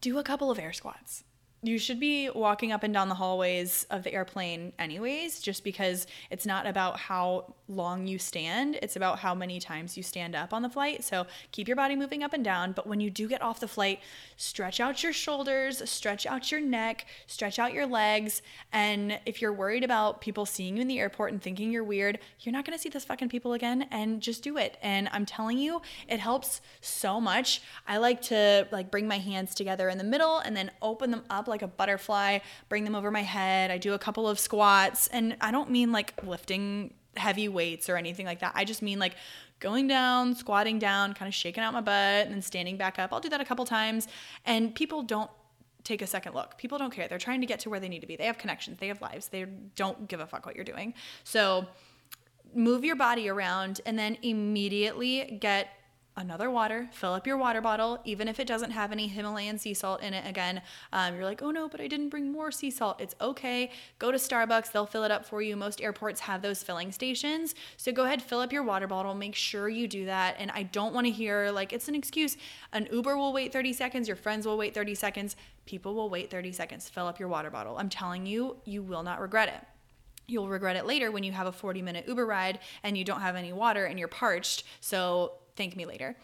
do 0.00 0.18
a 0.18 0.22
couple 0.22 0.50
of 0.50 0.58
air 0.58 0.72
squats 0.72 1.24
you 1.68 1.78
should 1.78 2.00
be 2.00 2.30
walking 2.30 2.72
up 2.72 2.82
and 2.82 2.92
down 2.92 3.08
the 3.08 3.14
hallways 3.14 3.86
of 3.90 4.02
the 4.02 4.12
airplane 4.12 4.72
anyways 4.78 5.40
just 5.40 5.64
because 5.64 6.06
it's 6.30 6.46
not 6.46 6.66
about 6.66 6.98
how 6.98 7.54
long 7.68 8.06
you 8.06 8.18
stand 8.18 8.78
it's 8.82 8.96
about 8.96 9.18
how 9.18 9.34
many 9.34 9.58
times 9.58 9.96
you 9.96 10.02
stand 10.02 10.34
up 10.34 10.52
on 10.52 10.62
the 10.62 10.68
flight. 10.68 11.02
So 11.02 11.26
keep 11.50 11.66
your 11.68 11.76
body 11.76 11.96
moving 11.96 12.22
up 12.22 12.32
and 12.32 12.44
down 12.44 12.72
but 12.72 12.86
when 12.86 13.00
you 13.00 13.10
do 13.10 13.28
get 13.28 13.42
off 13.42 13.60
the 13.60 13.68
flight 13.68 14.00
stretch 14.36 14.80
out 14.80 15.02
your 15.02 15.12
shoulders 15.12 15.88
stretch 15.88 16.26
out 16.26 16.50
your 16.50 16.60
neck 16.60 17.06
stretch 17.26 17.58
out 17.58 17.72
your 17.72 17.86
legs 17.86 18.42
and 18.72 19.18
if 19.26 19.40
you're 19.40 19.52
worried 19.52 19.84
about 19.84 20.20
people 20.20 20.46
seeing 20.46 20.76
you 20.76 20.82
in 20.82 20.88
the 20.88 21.00
airport 21.00 21.32
and 21.32 21.42
thinking 21.42 21.72
you're 21.72 21.84
weird 21.84 22.18
you're 22.40 22.52
not 22.52 22.64
going 22.64 22.76
to 22.76 22.82
see 22.82 22.88
those 22.88 23.04
fucking 23.04 23.28
people 23.28 23.52
again 23.52 23.86
and 23.90 24.20
just 24.20 24.42
do 24.42 24.56
it. 24.56 24.76
And 24.82 25.08
i'm 25.12 25.26
telling 25.26 25.58
you 25.58 25.80
it 26.08 26.20
helps 26.20 26.60
so 26.80 27.20
much. 27.20 27.62
I 27.86 27.98
like 27.98 28.20
to 28.22 28.66
like 28.70 28.90
bring 28.90 29.08
my 29.08 29.18
hands 29.18 29.54
together 29.54 29.88
in 29.88 29.98
the 29.98 30.04
middle 30.04 30.38
and 30.38 30.56
then 30.56 30.70
open 30.82 31.10
them 31.10 31.24
up 31.30 31.48
like 31.48 31.55
like 31.56 31.62
a 31.62 31.68
butterfly, 31.68 32.38
bring 32.68 32.84
them 32.84 32.94
over 32.94 33.10
my 33.10 33.22
head. 33.22 33.70
I 33.70 33.78
do 33.78 33.94
a 33.94 33.98
couple 33.98 34.28
of 34.28 34.38
squats. 34.38 35.08
And 35.08 35.36
I 35.40 35.50
don't 35.50 35.70
mean 35.70 35.92
like 35.92 36.12
lifting 36.22 36.92
heavy 37.16 37.48
weights 37.48 37.88
or 37.88 37.96
anything 37.96 38.26
like 38.26 38.40
that. 38.40 38.52
I 38.54 38.64
just 38.64 38.82
mean 38.82 38.98
like 38.98 39.16
going 39.58 39.86
down, 39.86 40.34
squatting 40.34 40.78
down, 40.78 41.14
kind 41.14 41.28
of 41.28 41.34
shaking 41.34 41.62
out 41.62 41.72
my 41.72 41.80
butt, 41.80 42.26
and 42.26 42.32
then 42.32 42.42
standing 42.42 42.76
back 42.76 42.98
up. 42.98 43.12
I'll 43.12 43.20
do 43.20 43.30
that 43.30 43.40
a 43.40 43.44
couple 43.44 43.64
times. 43.64 44.06
And 44.44 44.74
people 44.74 45.02
don't 45.02 45.30
take 45.82 46.02
a 46.02 46.06
second 46.06 46.34
look. 46.34 46.58
People 46.58 46.78
don't 46.78 46.92
care. 46.92 47.08
They're 47.08 47.18
trying 47.18 47.40
to 47.40 47.46
get 47.46 47.60
to 47.60 47.70
where 47.70 47.80
they 47.80 47.88
need 47.88 48.00
to 48.00 48.06
be. 48.06 48.16
They 48.16 48.26
have 48.26 48.38
connections, 48.38 48.78
they 48.80 48.88
have 48.88 49.00
lives. 49.00 49.28
They 49.28 49.46
don't 49.76 50.08
give 50.08 50.20
a 50.20 50.26
fuck 50.26 50.44
what 50.44 50.56
you're 50.56 50.64
doing. 50.64 50.94
So 51.24 51.66
move 52.54 52.84
your 52.84 52.96
body 52.96 53.28
around 53.28 53.80
and 53.86 53.98
then 53.98 54.18
immediately 54.22 55.38
get 55.40 55.68
another 56.16 56.50
water, 56.50 56.88
fill 56.92 57.12
up 57.12 57.26
your 57.26 57.36
water 57.36 57.60
bottle, 57.60 58.00
even 58.04 58.26
if 58.26 58.40
it 58.40 58.46
doesn't 58.46 58.70
have 58.70 58.90
any 58.90 59.06
Himalayan 59.06 59.58
sea 59.58 59.74
salt 59.74 60.02
in 60.02 60.14
it. 60.14 60.26
Again, 60.26 60.62
um, 60.92 61.14
you're 61.14 61.24
like, 61.24 61.42
oh 61.42 61.50
no, 61.50 61.68
but 61.68 61.80
I 61.80 61.86
didn't 61.86 62.08
bring 62.08 62.32
more 62.32 62.50
sea 62.50 62.70
salt. 62.70 63.00
It's 63.00 63.14
okay. 63.20 63.70
Go 63.98 64.10
to 64.10 64.16
Starbucks, 64.16 64.72
they'll 64.72 64.86
fill 64.86 65.04
it 65.04 65.10
up 65.10 65.26
for 65.26 65.42
you. 65.42 65.56
Most 65.56 65.82
airports 65.82 66.20
have 66.20 66.40
those 66.40 66.62
filling 66.62 66.90
stations. 66.90 67.54
So 67.76 67.92
go 67.92 68.04
ahead, 68.04 68.22
fill 68.22 68.40
up 68.40 68.52
your 68.52 68.62
water 68.62 68.86
bottle, 68.86 69.14
make 69.14 69.34
sure 69.34 69.68
you 69.68 69.86
do 69.86 70.06
that. 70.06 70.36
And 70.38 70.50
I 70.52 70.62
don't 70.64 70.94
want 70.94 71.06
to 71.06 71.10
hear 71.10 71.50
like 71.50 71.72
it's 71.72 71.88
an 71.88 71.94
excuse. 71.94 72.36
An 72.72 72.88
Uber 72.90 73.16
will 73.16 73.32
wait 73.32 73.52
30 73.52 73.72
seconds, 73.74 74.08
your 74.08 74.16
friends 74.16 74.46
will 74.46 74.56
wait 74.56 74.74
30 74.74 74.94
seconds, 74.94 75.36
people 75.66 75.94
will 75.94 76.08
wait 76.08 76.30
30 76.30 76.52
seconds. 76.52 76.88
Fill 76.88 77.06
up 77.06 77.20
your 77.20 77.28
water 77.28 77.50
bottle. 77.50 77.76
I'm 77.76 77.90
telling 77.90 78.24
you, 78.24 78.56
you 78.64 78.82
will 78.82 79.02
not 79.02 79.20
regret 79.20 79.48
it. 79.48 79.60
You'll 80.28 80.48
regret 80.48 80.76
it 80.76 80.86
later 80.86 81.12
when 81.12 81.22
you 81.22 81.32
have 81.32 81.46
a 81.46 81.52
40 81.52 81.82
minute 81.82 82.06
Uber 82.08 82.26
ride 82.26 82.58
and 82.82 82.96
you 82.96 83.04
don't 83.04 83.20
have 83.20 83.36
any 83.36 83.52
water 83.52 83.84
and 83.84 83.98
you're 83.98 84.08
parched. 84.08 84.64
So 84.80 85.32
thank 85.56 85.76
me 85.76 85.86
later. 85.86 86.16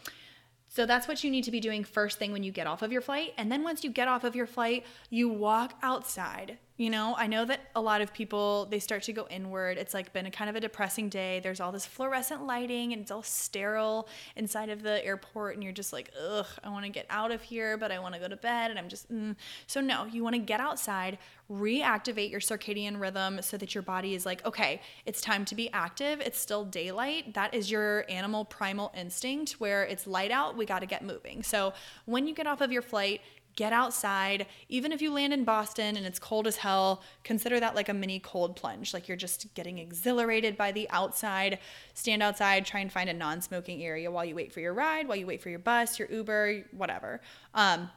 So 0.68 0.86
that's 0.86 1.06
what 1.06 1.22
you 1.22 1.30
need 1.30 1.44
to 1.44 1.50
be 1.50 1.60
doing 1.60 1.84
first 1.84 2.18
thing 2.18 2.32
when 2.32 2.42
you 2.42 2.50
get 2.50 2.66
off 2.66 2.80
of 2.80 2.92
your 2.92 3.02
flight. 3.02 3.34
And 3.36 3.52
then 3.52 3.62
once 3.62 3.84
you 3.84 3.90
get 3.90 4.08
off 4.08 4.24
of 4.24 4.34
your 4.34 4.46
flight, 4.46 4.86
you 5.10 5.28
walk 5.28 5.74
outside. 5.82 6.56
You 6.78 6.88
know, 6.88 7.14
I 7.18 7.26
know 7.26 7.44
that 7.44 7.60
a 7.76 7.82
lot 7.82 8.00
of 8.00 8.14
people 8.14 8.66
they 8.70 8.78
start 8.78 9.02
to 9.04 9.12
go 9.12 9.26
inward. 9.28 9.76
It's 9.76 9.92
like 9.92 10.12
been 10.14 10.24
a 10.24 10.30
kind 10.30 10.48
of 10.48 10.56
a 10.56 10.60
depressing 10.60 11.10
day. 11.10 11.38
There's 11.40 11.60
all 11.60 11.70
this 11.70 11.84
fluorescent 11.84 12.46
lighting 12.46 12.94
and 12.94 13.02
it's 13.02 13.10
all 13.10 13.22
sterile 13.22 14.08
inside 14.36 14.70
of 14.70 14.82
the 14.82 15.04
airport 15.04 15.54
and 15.54 15.62
you're 15.62 15.72
just 15.72 15.92
like, 15.92 16.10
"Ugh, 16.18 16.46
I 16.64 16.70
want 16.70 16.86
to 16.86 16.90
get 16.90 17.04
out 17.10 17.30
of 17.30 17.42
here, 17.42 17.76
but 17.76 17.92
I 17.92 17.98
want 17.98 18.14
to 18.14 18.20
go 18.20 18.26
to 18.26 18.36
bed." 18.36 18.70
And 18.70 18.78
I'm 18.78 18.88
just 18.88 19.12
mm. 19.12 19.36
So 19.66 19.82
no, 19.82 20.06
you 20.06 20.24
want 20.24 20.34
to 20.34 20.40
get 20.40 20.60
outside, 20.60 21.18
reactivate 21.50 22.30
your 22.30 22.40
circadian 22.40 22.98
rhythm 22.98 23.42
so 23.42 23.58
that 23.58 23.74
your 23.74 23.82
body 23.82 24.14
is 24.14 24.24
like, 24.24 24.44
"Okay, 24.46 24.80
it's 25.04 25.20
time 25.20 25.44
to 25.46 25.54
be 25.54 25.70
active. 25.72 26.20
It's 26.22 26.38
still 26.38 26.64
daylight." 26.64 27.34
That 27.34 27.52
is 27.54 27.70
your 27.70 28.06
animal 28.08 28.46
primal 28.46 28.92
instinct 28.96 29.52
where 29.60 29.84
it's 29.84 30.06
light 30.06 30.30
out, 30.30 30.56
we 30.56 30.64
got 30.64 30.78
to 30.78 30.86
get 30.86 31.04
moving. 31.04 31.42
So, 31.42 31.74
when 32.06 32.26
you 32.26 32.34
get 32.34 32.46
off 32.46 32.62
of 32.62 32.72
your 32.72 32.82
flight, 32.82 33.20
get 33.56 33.72
outside. 33.72 34.46
Even 34.68 34.92
if 34.92 35.02
you 35.02 35.12
land 35.12 35.32
in 35.32 35.44
Boston 35.44 35.96
and 35.96 36.06
it's 36.06 36.18
cold 36.18 36.46
as 36.46 36.56
hell, 36.56 37.02
consider 37.24 37.60
that 37.60 37.74
like 37.74 37.88
a 37.88 37.94
mini 37.94 38.18
cold 38.18 38.56
plunge. 38.56 38.94
Like 38.94 39.08
you're 39.08 39.16
just 39.16 39.52
getting 39.54 39.78
exhilarated 39.78 40.56
by 40.56 40.72
the 40.72 40.88
outside. 40.90 41.58
Stand 41.94 42.22
outside, 42.22 42.64
try 42.64 42.80
and 42.80 42.92
find 42.92 43.10
a 43.10 43.14
non 43.14 43.40
smoking 43.40 43.82
area 43.82 44.10
while 44.10 44.24
you 44.24 44.34
wait 44.34 44.52
for 44.52 44.60
your 44.60 44.74
ride, 44.74 45.08
while 45.08 45.16
you 45.16 45.26
wait 45.26 45.42
for 45.42 45.50
your 45.50 45.58
bus, 45.58 45.98
your 45.98 46.10
Uber, 46.10 46.64
whatever. 46.72 47.20
Um, 47.54 47.90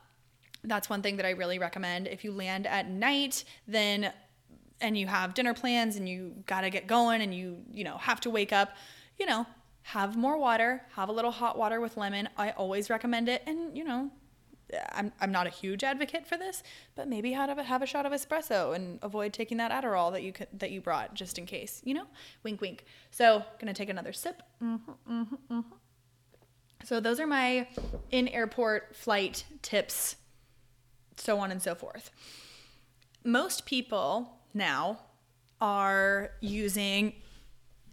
that's 0.63 0.89
one 0.89 1.01
thing 1.01 1.17
that 1.17 1.25
I 1.25 1.31
really 1.31 1.59
recommend. 1.59 2.07
If 2.07 2.23
you 2.23 2.31
land 2.31 2.67
at 2.67 2.89
night, 2.89 3.43
then 3.67 4.11
and 4.81 4.97
you 4.97 5.07
have 5.07 5.33
dinner 5.33 5.53
plans 5.53 5.95
and 5.95 6.07
you 6.07 6.33
got 6.47 6.61
to 6.61 6.69
get 6.69 6.87
going 6.87 7.21
and 7.21 7.33
you, 7.33 7.57
you 7.71 7.83
know, 7.83 7.97
have 7.97 8.19
to 8.21 8.29
wake 8.29 8.51
up, 8.51 8.75
you 9.17 9.25
know, 9.25 9.45
have 9.83 10.17
more 10.17 10.37
water, 10.37 10.81
have 10.95 11.09
a 11.09 11.11
little 11.11 11.31
hot 11.31 11.57
water 11.57 11.79
with 11.79 11.95
lemon. 11.95 12.27
I 12.37 12.51
always 12.51 12.89
recommend 12.89 13.29
it. 13.29 13.41
And, 13.45 13.77
you 13.77 13.83
know, 13.83 14.11
I'm, 14.93 15.11
I'm 15.21 15.31
not 15.31 15.47
a 15.47 15.49
huge 15.49 15.83
advocate 15.83 16.25
for 16.25 16.37
this, 16.37 16.63
but 16.95 17.07
maybe 17.07 17.31
have 17.33 17.57
a, 17.57 17.63
have 17.63 17.81
a 17.81 17.85
shot 17.85 18.05
of 18.05 18.11
espresso 18.11 18.75
and 18.75 18.99
avoid 19.01 19.33
taking 19.33 19.57
that 19.57 19.71
Adderall 19.71 20.11
that 20.11 20.23
you 20.23 20.31
could, 20.31 20.47
that 20.53 20.71
you 20.71 20.81
brought 20.81 21.13
just 21.13 21.37
in 21.37 21.45
case, 21.45 21.81
you 21.83 21.93
know, 21.93 22.05
wink, 22.43 22.61
wink. 22.61 22.85
So 23.11 23.43
gonna 23.59 23.73
take 23.73 23.89
another 23.89 24.13
sip. 24.13 24.41
Mm-hmm, 24.63 24.91
mm-hmm, 24.91 25.35
mm-hmm. 25.53 25.75
So 26.83 26.99
those 26.99 27.19
are 27.19 27.27
my 27.27 27.67
in 28.11 28.27
airport 28.27 28.95
flight 28.95 29.45
tips, 29.61 30.17
so 31.17 31.39
on 31.39 31.51
and 31.51 31.61
so 31.61 31.73
forth. 31.73 32.11
Most 33.23 33.65
people 33.65 34.37
now 34.53 34.99
are 35.61 36.31
using 36.41 37.13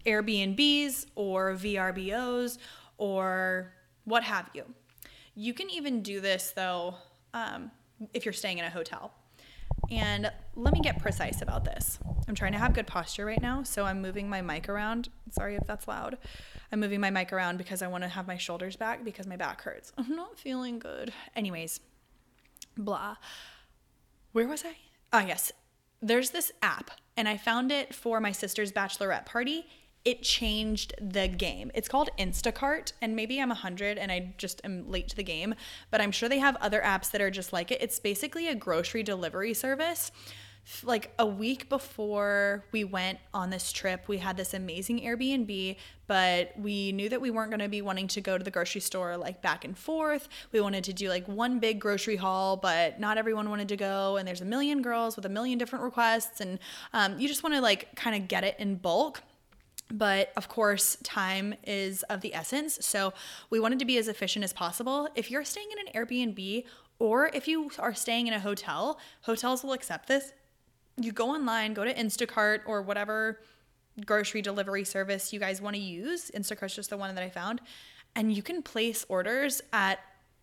Airbnbs 0.04 1.06
or 1.14 1.54
VRBOs 1.54 2.58
or 2.98 3.72
what 4.04 4.24
have 4.24 4.50
you. 4.52 4.64
You 5.34 5.54
can 5.54 5.70
even 5.70 6.02
do 6.02 6.20
this 6.20 6.52
though 6.54 6.96
um, 7.34 7.70
if 8.12 8.24
you're 8.24 8.32
staying 8.32 8.58
in 8.58 8.64
a 8.64 8.70
hotel. 8.70 9.12
And 9.90 10.30
let 10.54 10.72
me 10.72 10.80
get 10.80 11.00
precise 11.00 11.42
about 11.42 11.64
this. 11.64 11.98
I'm 12.28 12.34
trying 12.34 12.52
to 12.52 12.58
have 12.58 12.72
good 12.72 12.86
posture 12.86 13.26
right 13.26 13.40
now, 13.40 13.62
so 13.62 13.84
I'm 13.84 14.00
moving 14.00 14.28
my 14.28 14.40
mic 14.40 14.68
around. 14.68 15.08
Sorry 15.30 15.56
if 15.56 15.66
that's 15.66 15.88
loud. 15.88 16.18
I'm 16.70 16.80
moving 16.80 17.00
my 17.00 17.10
mic 17.10 17.32
around 17.32 17.58
because 17.58 17.82
I 17.82 17.88
want 17.88 18.04
to 18.04 18.08
have 18.08 18.26
my 18.26 18.36
shoulders 18.36 18.76
back 18.76 19.04
because 19.04 19.26
my 19.26 19.36
back 19.36 19.62
hurts. 19.62 19.92
I'm 19.98 20.14
not 20.14 20.38
feeling 20.38 20.78
good. 20.78 21.12
Anyways, 21.34 21.80
blah. 22.76 23.16
Where 24.32 24.46
was 24.46 24.64
I? 24.64 24.76
Ah, 25.12 25.26
yes 25.26 25.52
there's 26.02 26.30
this 26.30 26.52
app, 26.60 26.90
and 27.16 27.28
I 27.28 27.36
found 27.36 27.70
it 27.70 27.94
for 27.94 28.20
my 28.20 28.32
sister's 28.32 28.72
bachelorette 28.72 29.24
party. 29.24 29.66
It 30.04 30.22
changed 30.22 30.94
the 31.00 31.28
game. 31.28 31.70
It's 31.74 31.88
called 31.88 32.10
Instacart, 32.18 32.92
and 33.00 33.14
maybe 33.14 33.40
I'm 33.40 33.50
100 33.50 33.98
and 33.98 34.10
I 34.10 34.34
just 34.36 34.60
am 34.64 34.90
late 34.90 35.08
to 35.08 35.16
the 35.16 35.22
game, 35.22 35.54
but 35.90 36.00
I'm 36.00 36.10
sure 36.10 36.28
they 36.28 36.38
have 36.38 36.56
other 36.56 36.80
apps 36.80 37.10
that 37.12 37.20
are 37.20 37.30
just 37.30 37.52
like 37.52 37.70
it. 37.70 37.80
It's 37.80 37.98
basically 37.98 38.48
a 38.48 38.54
grocery 38.54 39.02
delivery 39.02 39.54
service 39.54 40.10
like 40.84 41.12
a 41.18 41.26
week 41.26 41.68
before 41.68 42.64
we 42.70 42.84
went 42.84 43.18
on 43.34 43.50
this 43.50 43.72
trip, 43.72 44.06
we 44.06 44.18
had 44.18 44.36
this 44.36 44.54
amazing 44.54 45.00
Airbnb, 45.00 45.76
but 46.06 46.52
we 46.56 46.92
knew 46.92 47.08
that 47.08 47.20
we 47.20 47.30
weren't 47.30 47.50
going 47.50 47.60
to 47.60 47.68
be 47.68 47.82
wanting 47.82 48.06
to 48.08 48.20
go 48.20 48.38
to 48.38 48.44
the 48.44 48.50
grocery 48.50 48.80
store 48.80 49.16
like 49.16 49.42
back 49.42 49.64
and 49.64 49.76
forth. 49.76 50.28
We 50.52 50.60
wanted 50.60 50.84
to 50.84 50.92
do 50.92 51.08
like 51.08 51.26
one 51.26 51.58
big 51.58 51.80
grocery 51.80 52.16
haul, 52.16 52.56
but 52.56 53.00
not 53.00 53.18
everyone 53.18 53.50
wanted 53.50 53.68
to 53.68 53.76
go. 53.76 54.16
And 54.16 54.26
there's 54.26 54.40
a 54.40 54.46
million 54.46 54.82
girls 54.82 55.16
with 55.16 55.26
a 55.26 55.28
million 55.28 55.58
different 55.58 55.84
requests, 55.84 56.40
and 56.40 56.58
um, 56.92 57.18
you 57.18 57.26
just 57.26 57.42
want 57.42 57.54
to 57.56 57.60
like 57.60 57.94
kind 57.96 58.14
of 58.14 58.28
get 58.28 58.44
it 58.44 58.54
in 58.58 58.76
bulk. 58.76 59.22
But 59.92 60.32
of 60.36 60.48
course, 60.48 60.96
time 61.02 61.54
is 61.64 62.02
of 62.04 62.22
the 62.22 62.34
essence. 62.34 62.78
So 62.80 63.12
we 63.50 63.60
wanted 63.60 63.78
to 63.78 63.84
be 63.84 63.98
as 63.98 64.08
efficient 64.08 64.44
as 64.44 64.52
possible. 64.52 65.08
If 65.14 65.30
you're 65.30 65.44
staying 65.44 65.68
in 65.70 65.86
an 65.86 65.92
Airbnb 65.94 66.64
or 66.98 67.30
if 67.34 67.46
you 67.46 67.70
are 67.78 67.94
staying 67.94 68.26
in 68.26 68.32
a 68.32 68.40
hotel, 68.40 68.98
hotels 69.22 69.62
will 69.62 69.72
accept 69.72 70.08
this 70.08 70.32
you 70.96 71.12
go 71.12 71.30
online, 71.30 71.74
go 71.74 71.84
to 71.84 71.94
Instacart 71.94 72.60
or 72.66 72.82
whatever 72.82 73.40
grocery 74.06 74.42
delivery 74.42 74.84
service 74.84 75.32
you 75.32 75.40
guys 75.40 75.60
want 75.60 75.76
to 75.76 75.82
use. 75.82 76.30
Instacart's 76.34 76.74
just 76.74 76.90
the 76.90 76.96
one 76.96 77.14
that 77.14 77.22
I 77.22 77.28
found. 77.28 77.60
And 78.14 78.32
you 78.32 78.42
can 78.42 78.62
place 78.62 79.04
orders 79.08 79.62
at 79.72 80.00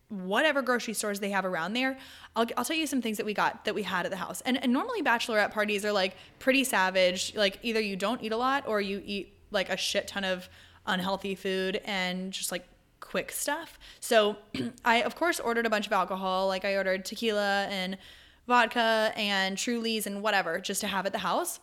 whatever 0.08 0.60
grocery 0.60 0.94
stores 0.94 1.20
they 1.20 1.30
have 1.30 1.44
around 1.44 1.74
there. 1.74 1.96
I'll, 2.34 2.46
I'll 2.56 2.64
tell 2.64 2.76
you 2.76 2.86
some 2.86 3.00
things 3.00 3.16
that 3.18 3.26
we 3.26 3.32
got 3.32 3.64
that 3.64 3.74
we 3.74 3.84
had 3.84 4.06
at 4.06 4.10
the 4.10 4.16
house. 4.16 4.40
And, 4.40 4.60
and 4.62 4.72
normally 4.72 5.02
bachelorette 5.02 5.52
parties 5.52 5.84
are 5.84 5.92
like 5.92 6.16
pretty 6.40 6.64
savage. 6.64 7.34
Like 7.36 7.60
either 7.62 7.80
you 7.80 7.94
don't 7.94 8.22
eat 8.22 8.32
a 8.32 8.36
lot 8.36 8.66
or 8.66 8.80
you 8.80 9.02
eat 9.04 9.34
like 9.50 9.68
a 9.68 9.76
shit 9.76 10.08
ton 10.08 10.24
of 10.24 10.48
unhealthy 10.86 11.34
food 11.34 11.80
and 11.84 12.32
just 12.32 12.52
like 12.52 12.66
quick 13.00 13.32
stuff. 13.32 13.78
So 14.00 14.36
I, 14.84 15.02
of 15.02 15.14
course, 15.16 15.40
ordered 15.40 15.66
a 15.66 15.70
bunch 15.70 15.86
of 15.86 15.92
alcohol. 15.92 16.46
Like 16.46 16.64
I 16.64 16.76
ordered 16.76 17.04
tequila 17.04 17.66
and 17.70 17.98
vodka 18.46 19.12
and 19.16 19.56
Trulies 19.56 20.06
and 20.06 20.22
whatever 20.22 20.60
just 20.60 20.80
to 20.82 20.86
have 20.86 21.06
at 21.06 21.12
the 21.12 21.18
house. 21.18 21.60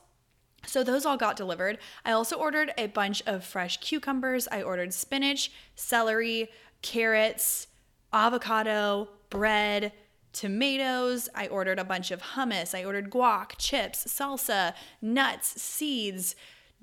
So 0.66 0.84
those 0.84 1.06
all 1.06 1.18
got 1.18 1.38
delivered. 1.38 1.78
I 2.04 2.12
also 2.12 2.36
ordered 2.36 2.74
a 2.78 2.88
bunch 2.88 3.22
of 3.26 3.44
fresh 3.44 3.78
cucumbers. 3.78 4.48
I 4.52 4.62
ordered 4.62 4.94
spinach, 4.94 5.52
celery, 5.76 6.50
carrots, 6.82 7.68
avocado, 8.12 9.10
bread, 9.30 9.94
tomatoes. 10.34 11.30
I 11.34 11.48
ordered 11.48 11.80
a 11.80 11.84
bunch 11.84 12.12
of 12.12 12.22
hummus. 12.22 12.76
I 12.76 12.84
ordered 12.84 13.10
guac, 13.10 13.58
chips, 13.58 14.06
salsa, 14.06 14.74
nuts, 15.02 15.62
seeds, 15.62 16.36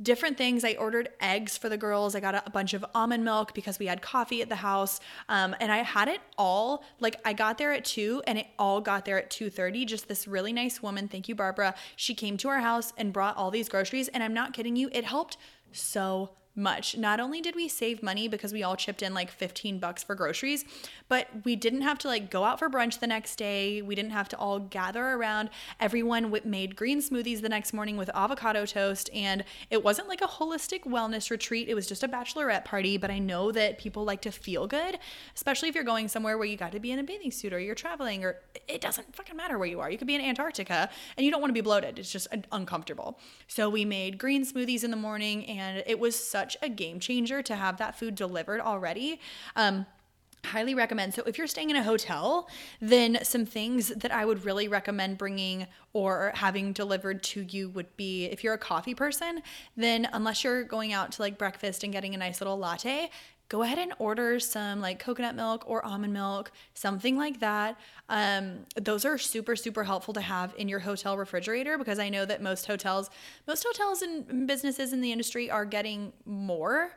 different 0.03 0.37
things. 0.37 0.65
I 0.65 0.75
ordered 0.75 1.09
eggs 1.21 1.57
for 1.57 1.69
the 1.69 1.77
girls. 1.77 2.15
I 2.15 2.21
got 2.21 2.35
a, 2.35 2.51
bunch 2.51 2.75
of 2.75 2.85
almond 2.95 3.25
milk 3.25 3.55
because 3.55 3.79
we 3.79 3.87
had 3.87 4.03
coffee 4.03 4.43
at 4.43 4.49
the 4.49 4.57
house. 4.57 5.01
Um, 5.29 5.55
and 5.61 5.71
I 5.73 5.79
had 5.79 6.09
it 6.09 6.21
all 6.37 6.85
like 7.01 7.21
I 7.25 7.33
got 7.33 7.59
there 7.59 7.73
at 7.73 7.85
two 7.85 8.23
and 8.27 8.39
it 8.39 8.47
all 8.59 8.81
got 8.81 9.05
there 9.05 9.19
at 9.19 9.31
2:30. 9.31 9.87
Just 9.87 10.09
this 10.09 10.27
really 10.27 10.53
nice 10.53 10.83
woman, 10.83 11.09
thank 11.09 11.29
you, 11.29 11.35
Barbara. 11.35 11.75
She 11.97 12.15
came 12.15 12.37
to 12.39 12.49
our 12.49 12.61
house 12.61 12.93
and 12.97 13.13
brought 13.13 13.37
all 13.37 13.51
these 13.51 13.69
groceries. 13.69 14.09
And 14.09 14.23
I'm 14.23 14.35
not 14.35 14.53
kidding 14.53 14.77
you, 14.77 14.89
it 14.93 15.05
helped 15.05 15.37
so 15.73 16.31
much. 16.57 16.97
Not 16.97 17.21
only 17.21 17.41
did 17.41 17.57
we 17.57 17.69
save 17.69 18.03
money 18.03 18.29
because 18.29 18.53
we 18.53 18.63
all 18.63 18.77
chipped 18.77 19.03
in 19.03 19.13
like 19.13 19.31
15 19.31 19.79
bucks 19.79 20.03
for 20.03 20.15
groceries, 20.15 20.65
but 21.09 21.29
we 21.45 21.57
didn't 21.57 21.83
have 21.83 21.99
to 21.99 22.09
like 22.09 22.31
go 22.31 22.45
out 22.45 22.59
for 22.59 22.71
brunch 22.71 23.01
the 23.01 23.07
next 23.07 23.37
day. 23.37 23.83
We 23.83 23.95
didn't 23.95 24.13
have 24.13 24.29
to 24.31 24.39
all 24.39 24.61
gather 24.61 25.05
around. 25.05 25.51
Everyone 25.81 26.33
made 26.45 26.77
green 26.77 27.01
smoothies 27.01 27.41
the 27.41 27.49
next 27.49 27.73
morning 27.73 27.97
with 27.97 28.11
avocado 28.15 28.67
toast 28.67 29.11
and 29.13 29.45
it 29.71 29.83
wasn't 29.83 30.09
like 30.09 30.21
a 30.21 30.27
holistic 30.27 30.85
wellness 30.85 31.31
retreat. 31.31 31.69
It 31.69 31.75
was 31.75 31.87
just 31.87 32.03
a 32.03 32.09
bachelorette 32.09 32.65
party, 32.65 32.97
but 32.97 33.11
I 33.11 33.19
know 33.19 33.51
that 33.53 33.79
people 33.79 34.05
like 34.05 34.23
to 34.23 34.31
feel 34.31 34.67
good, 34.67 34.99
especially 35.35 35.69
if 35.69 35.75
you're 35.75 35.85
going 35.85 36.09
somewhere 36.09 36.39
where 36.39 36.47
you 36.47 36.57
got 36.57 36.73
to 36.73 36.81
be 36.81 36.93
in 36.93 36.99
a 36.99 37.03
bathing 37.03 37.33
suit 37.33 37.53
or 37.53 37.59
you're 37.59 37.75
traveling 37.75 38.25
or 38.25 38.37
it 38.69 38.81
doesn't 38.81 39.15
fucking 39.15 39.37
matter 39.37 39.59
where 39.59 39.69
you 39.69 39.81
are. 39.81 39.91
You 39.91 39.99
could 39.99 40.07
be 40.07 40.15
in 40.15 40.21
Antarctica 40.21 40.89
and 41.17 41.25
you 41.25 41.33
don't 41.33 41.41
want 41.41 41.51
to 41.51 41.55
be 41.55 41.61
bloated. 41.61 41.99
It's 41.99 42.13
just 42.13 42.29
uncomfortable. 42.53 43.19
So 43.49 43.69
we 43.69 43.85
made 43.85 44.19
green 44.19 44.45
smoothies 44.47 44.85
in 44.85 44.91
the 44.91 44.97
morning 44.97 45.47
and 45.47 45.83
it 45.87 45.99
was 45.99 46.15
such 46.17 46.44
such 46.45 46.59
a 46.61 46.69
game 46.69 47.01
changer 47.01 47.43
to 47.43 47.57
have 47.57 47.79
that 47.79 47.99
food 47.99 48.15
delivered 48.15 48.61
already. 48.61 49.19
Um, 49.57 49.87
highly 50.45 50.75
recommend. 50.75 51.15
So 51.15 51.23
if 51.27 51.39
you're 51.39 51.47
staying 51.47 51.71
in 51.71 51.77
a 51.77 51.83
hotel, 51.83 52.51
then 52.79 53.19
some 53.23 53.47
things 53.47 53.89
that 53.89 54.13
I 54.13 54.27
would 54.27 54.45
really 54.45 54.69
recommend 54.69 55.17
bringing 55.17 55.67
or 55.95 56.33
having 56.35 56.75
delivered 56.75 57.23
to 57.23 57.41
you 57.41 57.71
would 57.71 57.97
be 57.97 58.27
if 58.27 58.45
you're 58.45 58.53
a 58.53 58.59
coffee 58.59 58.95
person, 58.95 59.41
then 59.75 60.07
unless 60.13 60.45
you're 60.45 60.63
going 60.63 60.93
out 60.93 61.13
to 61.13 61.23
like 61.23 61.39
breakfast 61.39 61.83
and 61.83 61.95
getting 61.95 62.15
a 62.15 62.19
nice 62.19 62.43
little 62.43 62.59
latte, 62.59 63.09
go 63.49 63.63
ahead 63.63 63.79
and 63.79 63.93
order 63.99 64.41
some 64.41 64.81
like 64.81 64.99
coconut 64.99 65.35
milk 65.35 65.65
or 65.67 65.85
almond 65.85 66.13
milk, 66.13 66.51
something 66.75 67.17
like 67.17 67.41
that. 67.41 67.79
Um, 68.09 68.61
those 68.81 69.05
are 69.05 69.19
super, 69.19 69.57
super 69.57 69.85
helpful 69.85 70.15
to 70.15 70.21
have 70.21 70.55
in 70.57 70.69
your 70.69 70.81
hotel 70.81 71.17
refrigerator 71.17 71.79
because 71.79 71.99
I 71.99 72.09
know 72.09 72.25
that 72.25 72.43
most 72.43 72.67
hotels, 72.67 73.11
most 73.47 73.65
hotels 73.67 74.03
and 74.03 74.47
businesses 74.47 74.93
in 74.93 75.01
the 75.01 75.13
industry 75.13 75.51
are 75.51 75.65
getting 75.65 76.13
more 76.25 76.93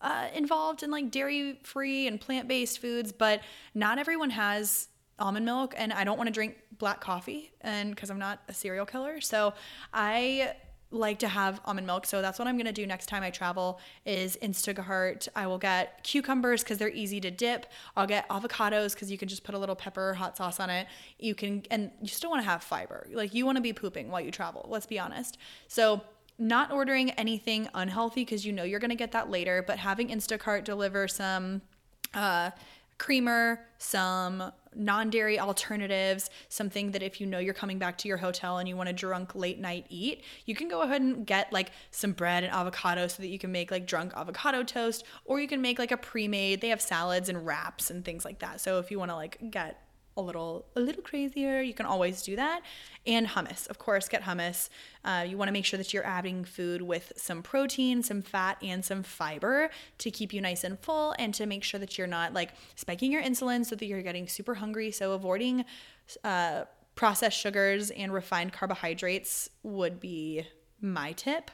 uh, 0.00 0.28
involved 0.34 0.82
in 0.82 0.90
like 0.90 1.10
dairy 1.10 1.58
free 1.62 2.06
and 2.06 2.20
plant 2.20 2.48
based 2.48 2.78
foods, 2.78 3.12
but 3.12 3.42
not 3.74 3.98
everyone 3.98 4.30
has 4.30 4.88
almond 5.18 5.44
milk 5.44 5.74
and 5.76 5.92
I 5.92 6.04
don't 6.04 6.16
want 6.16 6.28
to 6.28 6.32
drink 6.32 6.56
black 6.78 7.00
coffee 7.00 7.52
and 7.60 7.94
because 7.94 8.10
I'm 8.10 8.18
not 8.18 8.40
a 8.48 8.54
serial 8.54 8.86
killer. 8.86 9.20
So 9.20 9.52
I 9.92 10.54
like 10.90 11.18
to 11.20 11.28
have 11.28 11.60
almond 11.64 11.86
milk. 11.86 12.06
So 12.06 12.20
that's 12.20 12.38
what 12.38 12.48
I'm 12.48 12.56
gonna 12.56 12.72
do 12.72 12.86
next 12.86 13.06
time 13.06 13.22
I 13.22 13.30
travel 13.30 13.80
is 14.04 14.36
Instacart. 14.42 15.28
I 15.36 15.46
will 15.46 15.58
get 15.58 16.02
cucumbers 16.02 16.62
because 16.62 16.78
they're 16.78 16.88
easy 16.88 17.20
to 17.20 17.30
dip. 17.30 17.66
I'll 17.96 18.06
get 18.06 18.28
avocados 18.28 18.94
because 18.94 19.10
you 19.10 19.18
can 19.18 19.28
just 19.28 19.44
put 19.44 19.54
a 19.54 19.58
little 19.58 19.76
pepper, 19.76 20.14
hot 20.14 20.36
sauce 20.36 20.58
on 20.58 20.70
it. 20.70 20.86
You 21.18 21.34
can 21.34 21.64
and 21.70 21.90
you 22.00 22.08
still 22.08 22.30
want 22.30 22.42
to 22.42 22.48
have 22.48 22.62
fiber. 22.62 23.06
Like 23.12 23.34
you 23.34 23.46
want 23.46 23.56
to 23.56 23.62
be 23.62 23.72
pooping 23.72 24.10
while 24.10 24.20
you 24.20 24.30
travel. 24.30 24.66
Let's 24.68 24.86
be 24.86 24.98
honest. 24.98 25.38
So 25.68 26.02
not 26.38 26.72
ordering 26.72 27.10
anything 27.12 27.68
unhealthy 27.74 28.22
because 28.22 28.44
you 28.44 28.52
know 28.52 28.64
you're 28.64 28.80
gonna 28.80 28.94
get 28.94 29.12
that 29.12 29.30
later, 29.30 29.62
but 29.64 29.78
having 29.78 30.08
Instacart 30.08 30.64
deliver 30.64 31.06
some 31.06 31.62
uh 32.14 32.50
creamer, 33.00 33.66
some 33.78 34.52
non 34.76 35.10
dairy 35.10 35.40
alternatives, 35.40 36.30
something 36.50 36.92
that 36.92 37.02
if 37.02 37.20
you 37.20 37.26
know 37.26 37.38
you're 37.38 37.54
coming 37.54 37.78
back 37.78 37.96
to 37.98 38.06
your 38.06 38.18
hotel 38.18 38.58
and 38.58 38.68
you 38.68 38.76
want 38.76 38.90
a 38.90 38.92
drunk 38.92 39.34
late 39.34 39.58
night 39.58 39.86
eat, 39.88 40.22
you 40.44 40.54
can 40.54 40.68
go 40.68 40.82
ahead 40.82 41.00
and 41.00 41.26
get 41.26 41.50
like 41.52 41.72
some 41.90 42.12
bread 42.12 42.44
and 42.44 42.52
avocado 42.52 43.08
so 43.08 43.22
that 43.22 43.28
you 43.28 43.38
can 43.38 43.50
make 43.50 43.70
like 43.70 43.86
drunk 43.86 44.12
avocado 44.14 44.62
toast, 44.62 45.04
or 45.24 45.40
you 45.40 45.48
can 45.48 45.62
make 45.62 45.78
like 45.78 45.90
a 45.90 45.96
pre 45.96 46.28
made, 46.28 46.60
they 46.60 46.68
have 46.68 46.80
salads 46.80 47.28
and 47.30 47.44
wraps 47.44 47.90
and 47.90 48.04
things 48.04 48.24
like 48.24 48.38
that. 48.40 48.60
So 48.60 48.78
if 48.78 48.90
you 48.90 48.98
want 48.98 49.10
to 49.10 49.16
like 49.16 49.38
get 49.50 49.82
a 50.16 50.20
little 50.20 50.66
a 50.76 50.80
little 50.80 51.02
crazier, 51.02 51.60
you 51.60 51.74
can 51.74 51.86
always 51.86 52.22
do 52.22 52.36
that. 52.36 52.62
And 53.06 53.26
hummus, 53.26 53.68
of 53.68 53.78
course, 53.78 54.08
get 54.08 54.22
hummus. 54.22 54.68
Uh, 55.04 55.24
you 55.26 55.36
want 55.38 55.48
to 55.48 55.52
make 55.52 55.64
sure 55.64 55.78
that 55.78 55.94
you're 55.94 56.06
adding 56.06 56.44
food 56.44 56.82
with 56.82 57.12
some 57.16 57.42
protein, 57.42 58.02
some 58.02 58.22
fat, 58.22 58.58
and 58.62 58.84
some 58.84 59.02
fiber 59.02 59.70
to 59.98 60.10
keep 60.10 60.32
you 60.32 60.40
nice 60.40 60.64
and 60.64 60.78
full, 60.78 61.14
and 61.18 61.32
to 61.34 61.46
make 61.46 61.64
sure 61.64 61.80
that 61.80 61.96
you're 61.96 62.06
not 62.06 62.34
like 62.34 62.50
spiking 62.74 63.12
your 63.12 63.22
insulin 63.22 63.64
so 63.64 63.74
that 63.76 63.86
you're 63.86 64.02
getting 64.02 64.28
super 64.28 64.54
hungry. 64.54 64.90
So 64.90 65.12
avoiding 65.12 65.64
uh, 66.24 66.64
processed 66.94 67.38
sugars 67.38 67.90
and 67.90 68.12
refined 68.12 68.52
carbohydrates 68.52 69.48
would 69.62 70.00
be 70.00 70.46
my 70.80 71.12
tip. 71.12 71.50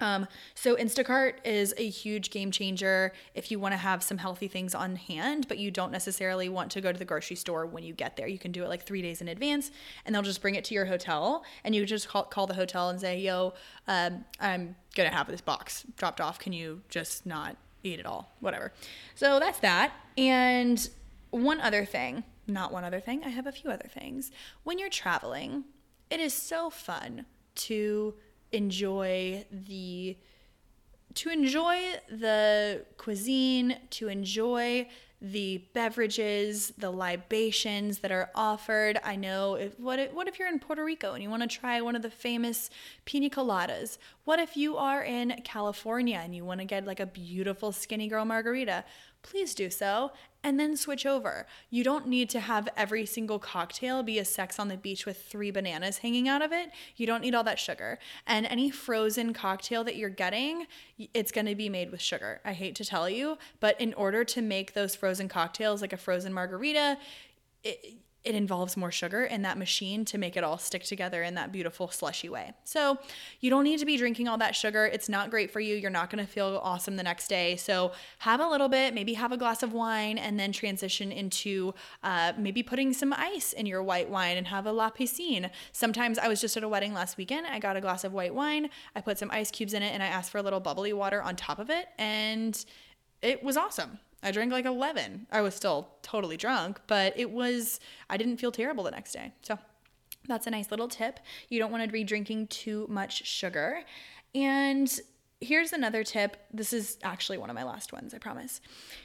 Um, 0.00 0.26
so 0.54 0.76
Instacart 0.76 1.34
is 1.44 1.74
a 1.76 1.88
huge 1.88 2.30
game 2.30 2.50
changer 2.50 3.12
if 3.34 3.50
you 3.50 3.58
want 3.58 3.72
to 3.72 3.78
have 3.78 4.02
some 4.02 4.18
healthy 4.18 4.48
things 4.48 4.74
on 4.74 4.96
hand, 4.96 5.48
but 5.48 5.58
you 5.58 5.70
don't 5.70 5.92
necessarily 5.92 6.48
want 6.48 6.70
to 6.72 6.80
go 6.80 6.92
to 6.92 6.98
the 6.98 7.04
grocery 7.04 7.36
store 7.36 7.66
when 7.66 7.82
you 7.82 7.94
get 7.94 8.16
there. 8.16 8.26
You 8.26 8.38
can 8.38 8.52
do 8.52 8.62
it 8.64 8.68
like 8.68 8.82
three 8.82 9.02
days 9.02 9.20
in 9.20 9.28
advance, 9.28 9.70
and 10.04 10.14
they'll 10.14 10.22
just 10.22 10.42
bring 10.42 10.54
it 10.54 10.64
to 10.64 10.74
your 10.74 10.86
hotel, 10.86 11.44
and 11.64 11.74
you 11.74 11.84
just 11.86 12.08
call, 12.08 12.24
call 12.24 12.46
the 12.46 12.54
hotel 12.54 12.88
and 12.88 13.00
say, 13.00 13.18
"Yo, 13.18 13.54
um, 13.88 14.24
I'm 14.40 14.76
gonna 14.94 15.10
have 15.10 15.28
this 15.28 15.40
box 15.40 15.84
dropped 15.96 16.20
off. 16.20 16.38
Can 16.38 16.52
you 16.52 16.82
just 16.88 17.26
not 17.26 17.56
eat 17.82 17.98
it 17.98 18.06
all? 18.06 18.32
Whatever." 18.40 18.72
So 19.14 19.38
that's 19.38 19.60
that. 19.60 19.92
And 20.18 20.88
one 21.30 21.60
other 21.60 21.84
thing, 21.84 22.24
not 22.46 22.72
one 22.72 22.84
other 22.84 23.00
thing. 23.00 23.24
I 23.24 23.28
have 23.28 23.46
a 23.46 23.52
few 23.52 23.70
other 23.70 23.88
things. 23.92 24.30
When 24.62 24.78
you're 24.78 24.88
traveling, 24.88 25.64
it 26.10 26.20
is 26.20 26.32
so 26.32 26.70
fun 26.70 27.26
to 27.56 28.14
enjoy 28.52 29.44
the 29.50 30.16
to 31.14 31.30
enjoy 31.30 31.94
the 32.10 32.84
cuisine, 32.98 33.78
to 33.88 34.08
enjoy 34.08 34.86
the 35.22 35.64
beverages, 35.72 36.72
the 36.76 36.90
libations 36.90 38.00
that 38.00 38.12
are 38.12 38.30
offered. 38.34 38.98
I 39.02 39.16
know 39.16 39.54
if, 39.54 39.80
what 39.80 39.98
if, 39.98 40.12
what 40.12 40.28
if 40.28 40.38
you're 40.38 40.48
in 40.48 40.58
Puerto 40.58 40.84
Rico 40.84 41.14
and 41.14 41.22
you 41.22 41.30
want 41.30 41.42
to 41.42 41.48
try 41.48 41.80
one 41.80 41.96
of 41.96 42.02
the 42.02 42.10
famous 42.10 42.68
pina 43.06 43.30
coladas? 43.30 43.96
What 44.24 44.38
if 44.38 44.58
you 44.58 44.76
are 44.76 45.02
in 45.02 45.40
California 45.42 46.20
and 46.22 46.34
you 46.34 46.44
want 46.44 46.60
to 46.60 46.66
get 46.66 46.86
like 46.86 47.00
a 47.00 47.06
beautiful 47.06 47.72
skinny 47.72 48.08
girl 48.08 48.26
margarita? 48.26 48.84
Please 49.26 49.56
do 49.56 49.70
so 49.70 50.12
and 50.44 50.60
then 50.60 50.76
switch 50.76 51.04
over. 51.04 51.46
You 51.68 51.82
don't 51.82 52.06
need 52.06 52.30
to 52.30 52.38
have 52.38 52.68
every 52.76 53.04
single 53.04 53.40
cocktail 53.40 54.04
be 54.04 54.20
a 54.20 54.24
sex 54.24 54.60
on 54.60 54.68
the 54.68 54.76
beach 54.76 55.04
with 55.04 55.20
three 55.20 55.50
bananas 55.50 55.98
hanging 55.98 56.28
out 56.28 56.42
of 56.42 56.52
it. 56.52 56.70
You 56.94 57.08
don't 57.08 57.22
need 57.22 57.34
all 57.34 57.42
that 57.42 57.58
sugar. 57.58 57.98
And 58.28 58.46
any 58.46 58.70
frozen 58.70 59.34
cocktail 59.34 59.82
that 59.82 59.96
you're 59.96 60.08
getting, 60.08 60.68
it's 61.12 61.32
going 61.32 61.46
to 61.46 61.56
be 61.56 61.68
made 61.68 61.90
with 61.90 62.00
sugar. 62.00 62.40
I 62.44 62.52
hate 62.52 62.76
to 62.76 62.84
tell 62.84 63.10
you, 63.10 63.36
but 63.58 63.80
in 63.80 63.92
order 63.94 64.22
to 64.22 64.40
make 64.40 64.74
those 64.74 64.94
frozen 64.94 65.28
cocktails 65.28 65.82
like 65.82 65.92
a 65.92 65.96
frozen 65.96 66.32
margarita, 66.32 66.98
it, 67.64 67.96
it 68.26 68.34
involves 68.34 68.76
more 68.76 68.90
sugar 68.90 69.24
in 69.24 69.42
that 69.42 69.56
machine 69.56 70.04
to 70.06 70.18
make 70.18 70.36
it 70.36 70.42
all 70.42 70.58
stick 70.58 70.82
together 70.82 71.22
in 71.22 71.34
that 71.34 71.52
beautiful 71.52 71.88
slushy 71.88 72.28
way. 72.28 72.52
So 72.64 72.98
you 73.40 73.50
don't 73.50 73.64
need 73.64 73.78
to 73.78 73.86
be 73.86 73.96
drinking 73.96 74.26
all 74.28 74.38
that 74.38 74.56
sugar. 74.56 74.84
It's 74.86 75.08
not 75.08 75.30
great 75.30 75.50
for 75.50 75.60
you. 75.60 75.76
You're 75.76 75.90
not 75.90 76.10
going 76.10 76.24
to 76.24 76.30
feel 76.30 76.60
awesome 76.62 76.96
the 76.96 77.02
next 77.02 77.28
day. 77.28 77.56
So 77.56 77.92
have 78.18 78.40
a 78.40 78.46
little 78.46 78.68
bit, 78.68 78.94
maybe 78.94 79.14
have 79.14 79.32
a 79.32 79.36
glass 79.36 79.62
of 79.62 79.72
wine, 79.72 80.18
and 80.18 80.38
then 80.38 80.50
transition 80.52 81.12
into 81.12 81.72
uh, 82.02 82.32
maybe 82.36 82.62
putting 82.62 82.92
some 82.92 83.12
ice 83.12 83.52
in 83.52 83.66
your 83.66 83.82
white 83.82 84.10
wine 84.10 84.36
and 84.36 84.48
have 84.48 84.66
a 84.66 84.72
la 84.72 84.90
piscine. 84.90 85.50
Sometimes 85.72 86.18
I 86.18 86.28
was 86.28 86.40
just 86.40 86.56
at 86.56 86.64
a 86.64 86.68
wedding 86.68 86.92
last 86.92 87.16
weekend. 87.16 87.46
I 87.46 87.58
got 87.58 87.76
a 87.76 87.80
glass 87.80 88.02
of 88.02 88.12
white 88.12 88.34
wine. 88.34 88.70
I 88.94 89.00
put 89.00 89.18
some 89.18 89.30
ice 89.30 89.50
cubes 89.50 89.72
in 89.72 89.82
it, 89.82 89.92
and 89.94 90.02
I 90.02 90.06
asked 90.06 90.30
for 90.30 90.38
a 90.38 90.42
little 90.42 90.60
bubbly 90.60 90.92
water 90.92 91.22
on 91.22 91.36
top 91.36 91.58
of 91.58 91.70
it, 91.70 91.86
and 91.98 92.64
it 93.22 93.42
was 93.42 93.56
awesome. 93.56 93.98
I 94.26 94.32
drank 94.32 94.50
like 94.50 94.64
11. 94.64 95.28
I 95.30 95.40
was 95.40 95.54
still 95.54 95.88
totally 96.02 96.36
drunk, 96.36 96.80
but 96.88 97.16
it 97.16 97.30
was, 97.30 97.78
I 98.10 98.16
didn't 98.16 98.38
feel 98.38 98.50
terrible 98.50 98.82
the 98.82 98.90
next 98.90 99.12
day. 99.12 99.32
So 99.42 99.56
that's 100.26 100.48
a 100.48 100.50
nice 100.50 100.72
little 100.72 100.88
tip. 100.88 101.20
You 101.48 101.60
don't 101.60 101.70
want 101.70 101.84
to 101.84 101.88
be 101.88 102.02
drinking 102.02 102.48
too 102.48 102.88
much 102.90 103.24
sugar. 103.24 103.84
And 104.34 104.92
here's 105.40 105.72
another 105.72 106.02
tip. 106.02 106.38
This 106.52 106.72
is 106.72 106.98
actually 107.04 107.38
one 107.38 107.50
of 107.50 107.54
my 107.54 107.62
last 107.62 107.92
ones, 107.92 108.14
I 108.14 108.18
promise. 108.18 108.60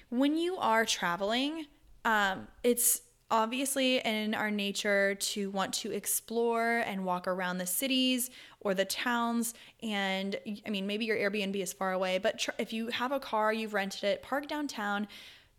When 0.10 0.36
you 0.36 0.58
are 0.58 0.86
traveling, 0.86 1.68
um, 2.04 2.48
it's 2.64 3.04
obviously 3.32 4.00
in 4.00 4.36
our 4.36 4.52
nature 4.52 5.16
to 5.16 5.50
want 5.52 5.74
to 5.74 5.92
explore 5.92 6.80
and 6.80 7.06
walk 7.06 7.28
around 7.28 7.58
the 7.58 7.66
cities 7.66 8.30
or 8.60 8.74
the 8.74 8.86
towns 8.86 9.54
and 9.82 10.36
i 10.68 10.70
mean 10.70 10.86
maybe 10.86 11.06
your 11.06 11.18
airbnb 11.18 11.56
is 11.56 11.72
far 11.72 11.94
away 11.94 12.18
but 12.18 12.38
tr- 12.38 12.52
if 12.60 12.74
you 12.74 12.88
have 12.88 13.12
a 13.12 13.20
car 13.20 13.54
you've 13.54 13.74
rented 13.74 14.04
it 14.04 14.22
park 14.22 14.48
downtown 14.48 15.08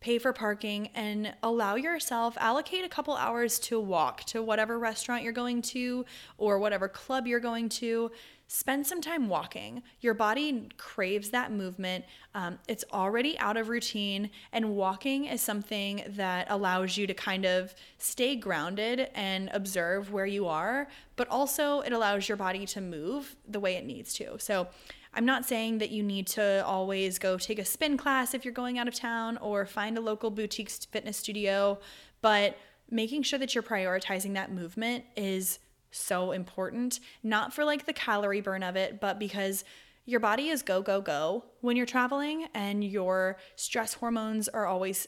pay 0.01 0.19
for 0.19 0.33
parking 0.33 0.89
and 0.95 1.33
allow 1.43 1.75
yourself 1.77 2.37
allocate 2.39 2.85
a 2.85 2.89
couple 2.89 3.17
hours 3.17 3.59
to 3.59 3.81
walk 3.81 4.23
to 4.25 4.43
whatever 4.43 4.79
restaurant 4.79 5.23
you're 5.23 5.33
going 5.33 5.63
to 5.63 6.05
or 6.37 6.59
whatever 6.59 6.89
club 6.89 7.27
you're 7.27 7.41
going 7.41 7.69
to 7.69 8.11
spend 8.53 8.87
some 8.87 9.01
time 9.01 9.31
walking. 9.31 9.83
Your 10.03 10.13
body 10.13 10.69
craves 10.77 11.31
that 11.31 11.51
movement. 11.51 12.05
Um, 12.35 12.59
it's 12.69 12.85
already 12.93 13.39
out 13.39 13.57
of 13.57 13.71
routine, 13.71 14.29
and 14.53 14.77
walking 14.77 15.25
is 15.25 15.41
something 15.41 16.03
that 16.07 16.49
allows 16.51 16.99
you 16.99 17.07
to 17.07 17.15
kind 17.15 17.47
of 17.47 17.75
stay 17.97 18.37
grounded 18.37 19.09
and 19.15 19.49
observe 19.55 20.13
where 20.13 20.27
you 20.27 20.47
are, 20.49 20.87
but 21.17 21.29
also 21.29 21.81
it 21.81 21.95
allows 21.95 22.29
your 22.29 22.37
body 22.37 22.67
to 22.67 22.83
move 22.83 23.37
the 23.49 23.59
way 23.59 23.77
it 23.77 23.87
needs 23.87 24.13
to. 24.15 24.39
So, 24.39 24.69
I'm 25.15 25.27
not 25.27 25.45
saying 25.45 25.79
that 25.79 25.91
you 25.91 26.03
need 26.03 26.27
to 26.29 26.65
always 26.65 27.19
go 27.19 27.37
take 27.37 27.59
a 27.59 27.67
spin 27.67 27.99
class 27.99 28.33
if 28.33 28.47
you're 28.47 28.55
going 28.55 28.79
out 28.79 28.89
of 28.89 28.95
town 28.95 29.37
or 29.39 29.67
find 29.67 29.99
a 29.99 30.01
local 30.01 30.31
boutique 30.31 30.71
fitness 30.71 31.19
studio, 31.19 31.79
but 32.23 32.57
making 32.91 33.23
sure 33.23 33.39
that 33.39 33.55
you're 33.55 33.63
prioritizing 33.63 34.33
that 34.35 34.53
movement 34.53 35.05
is 35.15 35.59
so 35.93 36.33
important. 36.33 36.99
Not 37.23 37.53
for 37.53 37.65
like 37.65 37.87
the 37.87 37.93
calorie 37.93 38.41
burn 38.41 38.63
of 38.63 38.77
it, 38.77 39.01
but 39.01 39.19
because 39.19 39.65
your 40.05 40.21
body 40.21 40.49
is 40.49 40.63
go, 40.63 40.83
go, 40.83 41.01
go 41.01 41.45
when 41.61 41.77
you're 41.77 41.87
traveling 41.87 42.49
and 42.55 42.83
your 42.83 43.37
stress 43.55 43.95
hormones 43.95 44.49
are 44.49 44.67
always 44.67 45.07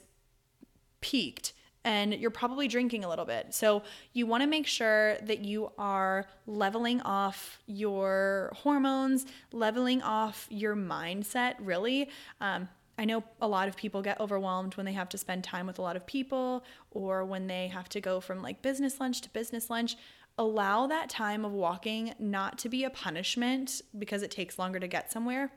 peaked 1.00 1.52
and 1.84 2.14
you're 2.14 2.30
probably 2.30 2.66
drinking 2.66 3.04
a 3.04 3.08
little 3.08 3.26
bit. 3.26 3.52
So 3.52 3.82
you 4.12 4.26
want 4.26 4.42
to 4.42 4.46
make 4.46 4.66
sure 4.66 5.16
that 5.18 5.44
you 5.44 5.70
are 5.76 6.26
leveling 6.46 7.02
off 7.02 7.58
your 7.66 8.52
hormones, 8.54 9.26
leveling 9.52 10.00
off 10.00 10.46
your 10.48 10.74
mindset, 10.74 11.56
really. 11.58 12.08
Um, 12.40 12.68
I 12.96 13.04
know 13.04 13.24
a 13.40 13.48
lot 13.48 13.68
of 13.68 13.76
people 13.76 14.02
get 14.02 14.20
overwhelmed 14.20 14.76
when 14.76 14.86
they 14.86 14.92
have 14.92 15.08
to 15.10 15.18
spend 15.18 15.44
time 15.44 15.66
with 15.66 15.78
a 15.78 15.82
lot 15.82 15.96
of 15.96 16.06
people 16.06 16.64
or 16.92 17.24
when 17.24 17.48
they 17.48 17.68
have 17.68 17.88
to 17.90 18.00
go 18.00 18.20
from 18.20 18.40
like 18.40 18.62
business 18.62 19.00
lunch 19.00 19.20
to 19.22 19.30
business 19.30 19.68
lunch 19.68 19.96
allow 20.38 20.86
that 20.86 21.08
time 21.08 21.44
of 21.44 21.52
walking 21.52 22.14
not 22.18 22.58
to 22.58 22.68
be 22.68 22.84
a 22.84 22.90
punishment 22.90 23.82
because 23.98 24.22
it 24.22 24.30
takes 24.30 24.58
longer 24.58 24.80
to 24.80 24.88
get 24.88 25.12
somewhere. 25.12 25.52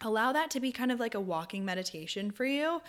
Allow 0.00 0.32
that 0.32 0.50
to 0.50 0.60
be 0.60 0.72
kind 0.72 0.92
of 0.92 1.00
like 1.00 1.14
a 1.14 1.20
walking 1.20 1.64
meditation 1.64 2.30
for 2.30 2.44
you 2.44 2.80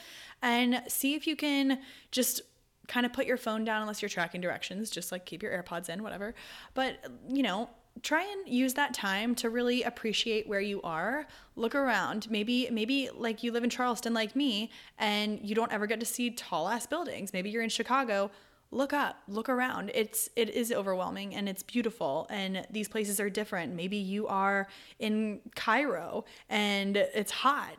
and 0.41 0.81
see 0.87 1.15
if 1.15 1.27
you 1.27 1.35
can 1.35 1.79
just 2.11 2.41
kind 2.87 3.05
of 3.05 3.13
put 3.13 3.25
your 3.25 3.37
phone 3.37 3.65
down 3.65 3.81
unless 3.81 4.01
you're 4.01 4.09
tracking 4.09 4.41
directions, 4.41 4.89
just 4.89 5.11
like 5.11 5.25
keep 5.25 5.43
your 5.43 5.51
AirPods 5.51 5.89
in, 5.89 6.03
whatever. 6.03 6.33
But, 6.73 7.05
you 7.29 7.43
know, 7.43 7.69
try 8.03 8.23
and 8.23 8.47
use 8.47 8.73
that 8.75 8.93
time 8.93 9.35
to 9.35 9.49
really 9.49 9.83
appreciate 9.83 10.47
where 10.47 10.61
you 10.61 10.81
are 10.83 11.25
look 11.55 11.73
around 11.73 12.29
maybe 12.29 12.69
maybe 12.71 13.09
like 13.15 13.43
you 13.43 13.51
live 13.51 13.63
in 13.63 13.69
charleston 13.69 14.13
like 14.13 14.35
me 14.35 14.69
and 14.99 15.39
you 15.41 15.55
don't 15.55 15.71
ever 15.71 15.87
get 15.87 15.99
to 15.99 16.05
see 16.05 16.29
tall 16.29 16.67
ass 16.67 16.85
buildings 16.85 17.33
maybe 17.33 17.49
you're 17.49 17.63
in 17.63 17.69
chicago 17.69 18.29
look 18.71 18.93
up 18.93 19.17
look 19.27 19.49
around. 19.49 19.91
It's 19.93 20.29
it 20.35 20.49
is 20.49 20.71
overwhelming 20.71 21.35
and 21.35 21.47
it's 21.47 21.63
beautiful 21.63 22.27
and 22.29 22.65
these 22.69 22.87
places 22.87 23.19
are 23.19 23.29
different. 23.29 23.73
Maybe 23.73 23.97
you 23.97 24.27
are 24.27 24.67
in 24.99 25.41
cairo 25.55 26.25
and 26.49 26.97
it's 26.97 27.31
hot. 27.31 27.77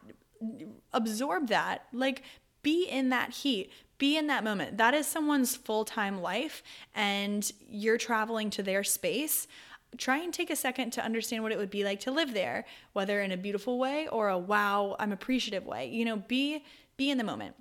Absorb 0.92 1.48
that. 1.48 1.86
Like 1.92 2.22
be 2.62 2.84
in 2.84 3.10
that 3.10 3.30
heat. 3.30 3.70
Be 3.98 4.16
in 4.16 4.28
that 4.28 4.44
moment. 4.44 4.78
That 4.78 4.94
is 4.94 5.06
someone's 5.06 5.56
full-time 5.56 6.22
life 6.22 6.62
and 6.94 7.50
you're 7.68 7.98
traveling 7.98 8.48
to 8.50 8.62
their 8.62 8.84
space. 8.84 9.48
Try 9.96 10.18
and 10.18 10.32
take 10.32 10.50
a 10.50 10.56
second 10.56 10.92
to 10.92 11.04
understand 11.04 11.42
what 11.42 11.50
it 11.50 11.58
would 11.58 11.70
be 11.70 11.82
like 11.82 12.00
to 12.00 12.10
live 12.10 12.34
there 12.34 12.64
whether 12.92 13.20
in 13.20 13.32
a 13.32 13.36
beautiful 13.36 13.78
way 13.78 14.06
or 14.08 14.28
a 14.28 14.38
wow 14.38 14.96
i'm 14.98 15.12
appreciative 15.12 15.66
way. 15.66 15.88
You 15.88 16.04
know 16.04 16.16
be 16.16 16.62
be 16.96 17.10
in 17.10 17.18
the 17.18 17.24
moment 17.24 17.54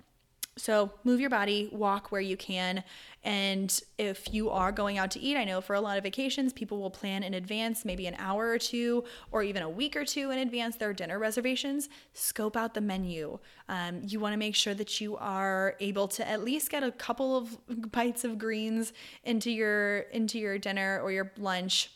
so 0.58 0.92
move 1.04 1.20
your 1.20 1.30
body, 1.30 1.68
walk 1.72 2.12
where 2.12 2.20
you 2.20 2.36
can. 2.36 2.84
And 3.24 3.80
if 3.98 4.32
you 4.32 4.50
are 4.50 4.70
going 4.70 4.98
out 4.98 5.10
to 5.12 5.20
eat, 5.20 5.36
I 5.36 5.44
know 5.44 5.60
for 5.60 5.74
a 5.74 5.80
lot 5.80 5.98
of 5.98 6.04
vacations, 6.04 6.52
people 6.52 6.78
will 6.78 6.90
plan 6.90 7.22
in 7.22 7.34
advance, 7.34 7.84
maybe 7.84 8.06
an 8.06 8.16
hour 8.18 8.48
or 8.48 8.58
two, 8.58 9.04
or 9.32 9.42
even 9.42 9.62
a 9.62 9.68
week 9.68 9.96
or 9.96 10.04
two 10.04 10.30
in 10.30 10.38
advance, 10.38 10.76
their 10.76 10.92
dinner 10.92 11.18
reservations. 11.18 11.88
Scope 12.12 12.56
out 12.56 12.74
the 12.74 12.80
menu. 12.80 13.38
Um, 13.68 14.02
you 14.06 14.20
want 14.20 14.34
to 14.34 14.38
make 14.38 14.54
sure 14.54 14.74
that 14.74 15.00
you 15.00 15.16
are 15.16 15.76
able 15.80 16.08
to 16.08 16.28
at 16.28 16.44
least 16.44 16.70
get 16.70 16.82
a 16.82 16.92
couple 16.92 17.36
of 17.36 17.58
bites 17.92 18.24
of 18.24 18.38
greens 18.38 18.92
into 19.24 19.50
your 19.50 20.00
into 20.12 20.38
your 20.38 20.58
dinner 20.58 21.00
or 21.02 21.10
your 21.12 21.32
lunch 21.38 21.90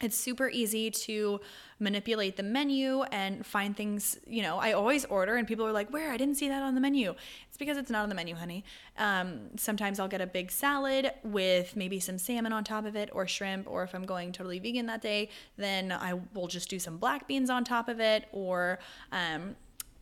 it's 0.00 0.16
super 0.16 0.48
easy 0.50 0.90
to 0.90 1.40
manipulate 1.78 2.36
the 2.36 2.42
menu 2.42 3.02
and 3.04 3.44
find 3.46 3.76
things 3.76 4.18
you 4.26 4.42
know 4.42 4.58
i 4.58 4.72
always 4.72 5.04
order 5.06 5.36
and 5.36 5.46
people 5.46 5.66
are 5.66 5.72
like 5.72 5.90
where? 5.90 6.10
I 6.10 6.16
didn't 6.16 6.36
see 6.36 6.48
that 6.48 6.62
on 6.62 6.74
the 6.74 6.80
menu. 6.80 7.14
It's 7.48 7.56
because 7.56 7.76
it's 7.76 7.90
not 7.90 8.02
on 8.02 8.08
the 8.08 8.14
menu 8.14 8.34
honey. 8.34 8.64
Um, 8.98 9.56
sometimes 9.56 10.00
i'll 10.00 10.08
get 10.08 10.20
a 10.20 10.26
big 10.26 10.50
salad 10.50 11.12
with 11.22 11.76
maybe 11.76 12.00
some 12.00 12.18
salmon 12.18 12.52
on 12.52 12.64
top 12.64 12.84
of 12.86 12.96
it 12.96 13.10
or 13.12 13.26
shrimp 13.26 13.68
or 13.68 13.82
if 13.84 13.94
i'm 13.94 14.04
going 14.04 14.32
totally 14.32 14.58
vegan 14.58 14.86
that 14.86 15.02
day 15.02 15.28
then 15.56 15.92
i 15.92 16.14
will 16.34 16.48
just 16.48 16.68
do 16.68 16.78
some 16.78 16.98
black 16.98 17.26
beans 17.28 17.50
on 17.50 17.64
top 17.64 17.88
of 17.88 18.00
it 18.00 18.26
or 18.32 18.78
um, 19.12 19.56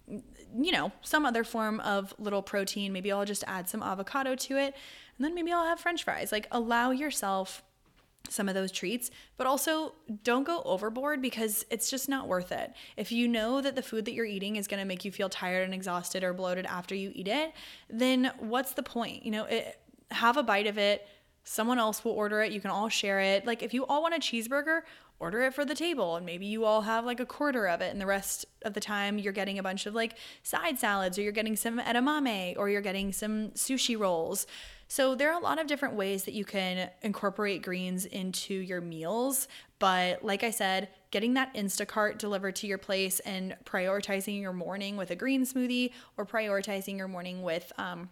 you 0.08 0.72
know 0.72 0.92
some 1.02 1.24
other 1.24 1.44
form 1.44 1.80
of 1.80 2.14
little 2.18 2.42
protein. 2.42 2.92
Maybe 2.92 3.10
i'll 3.10 3.24
just 3.24 3.44
add 3.46 3.68
some 3.68 3.82
avocado 3.82 4.34
to 4.34 4.56
it 4.56 4.74
and 5.16 5.24
then 5.24 5.34
maybe 5.34 5.52
i'll 5.52 5.64
have 5.64 5.80
french 5.80 6.04
fries. 6.04 6.32
Like 6.32 6.46
allow 6.50 6.90
yourself 6.90 7.62
some 8.28 8.48
of 8.48 8.54
those 8.54 8.72
treats, 8.72 9.10
but 9.36 9.46
also 9.46 9.94
don't 10.22 10.44
go 10.44 10.62
overboard 10.64 11.20
because 11.20 11.64
it's 11.70 11.90
just 11.90 12.08
not 12.08 12.26
worth 12.26 12.52
it. 12.52 12.72
If 12.96 13.12
you 13.12 13.28
know 13.28 13.60
that 13.60 13.76
the 13.76 13.82
food 13.82 14.06
that 14.06 14.14
you're 14.14 14.24
eating 14.24 14.56
is 14.56 14.66
going 14.66 14.80
to 14.80 14.86
make 14.86 15.04
you 15.04 15.12
feel 15.12 15.28
tired 15.28 15.64
and 15.64 15.74
exhausted 15.74 16.24
or 16.24 16.32
bloated 16.32 16.66
after 16.66 16.94
you 16.94 17.12
eat 17.14 17.28
it, 17.28 17.52
then 17.90 18.32
what's 18.38 18.72
the 18.72 18.82
point? 18.82 19.24
You 19.24 19.30
know, 19.30 19.44
it, 19.44 19.78
have 20.10 20.36
a 20.36 20.42
bite 20.42 20.66
of 20.66 20.78
it. 20.78 21.06
Someone 21.44 21.78
else 21.78 22.04
will 22.04 22.12
order 22.12 22.40
it. 22.40 22.52
You 22.52 22.60
can 22.60 22.70
all 22.70 22.88
share 22.88 23.20
it. 23.20 23.46
Like 23.46 23.62
if 23.62 23.74
you 23.74 23.84
all 23.84 24.02
want 24.02 24.14
a 24.14 24.18
cheeseburger, 24.18 24.80
order 25.18 25.42
it 25.42 25.54
for 25.54 25.64
the 25.64 25.74
table 25.74 26.16
and 26.16 26.26
maybe 26.26 26.46
you 26.46 26.64
all 26.64 26.82
have 26.82 27.04
like 27.04 27.20
a 27.20 27.26
quarter 27.26 27.66
of 27.68 27.80
it 27.80 27.90
and 27.92 28.00
the 28.00 28.06
rest 28.06 28.46
of 28.62 28.74
the 28.74 28.80
time 28.80 29.16
you're 29.16 29.32
getting 29.32 29.58
a 29.58 29.62
bunch 29.62 29.86
of 29.86 29.94
like 29.94 30.16
side 30.42 30.78
salads 30.78 31.18
or 31.18 31.22
you're 31.22 31.32
getting 31.32 31.56
some 31.56 31.78
edamame 31.78 32.56
or 32.58 32.68
you're 32.68 32.82
getting 32.82 33.12
some 33.12 33.50
sushi 33.50 33.98
rolls 33.98 34.46
so 34.94 35.16
there 35.16 35.32
are 35.32 35.40
a 35.40 35.42
lot 35.42 35.60
of 35.60 35.66
different 35.66 35.96
ways 35.96 36.22
that 36.22 36.34
you 36.34 36.44
can 36.44 36.88
incorporate 37.02 37.62
greens 37.62 38.04
into 38.04 38.54
your 38.54 38.80
meals. 38.80 39.48
But 39.80 40.24
like 40.24 40.44
I 40.44 40.52
said, 40.52 40.88
getting 41.10 41.34
that 41.34 41.52
Instacart 41.54 42.16
delivered 42.16 42.54
to 42.54 42.68
your 42.68 42.78
place 42.78 43.18
and 43.18 43.56
prioritizing 43.64 44.40
your 44.40 44.52
morning 44.52 44.96
with 44.96 45.10
a 45.10 45.16
green 45.16 45.44
smoothie 45.44 45.90
or 46.16 46.24
prioritizing 46.24 46.96
your 46.96 47.08
morning 47.08 47.42
with, 47.42 47.72
um, 47.76 48.08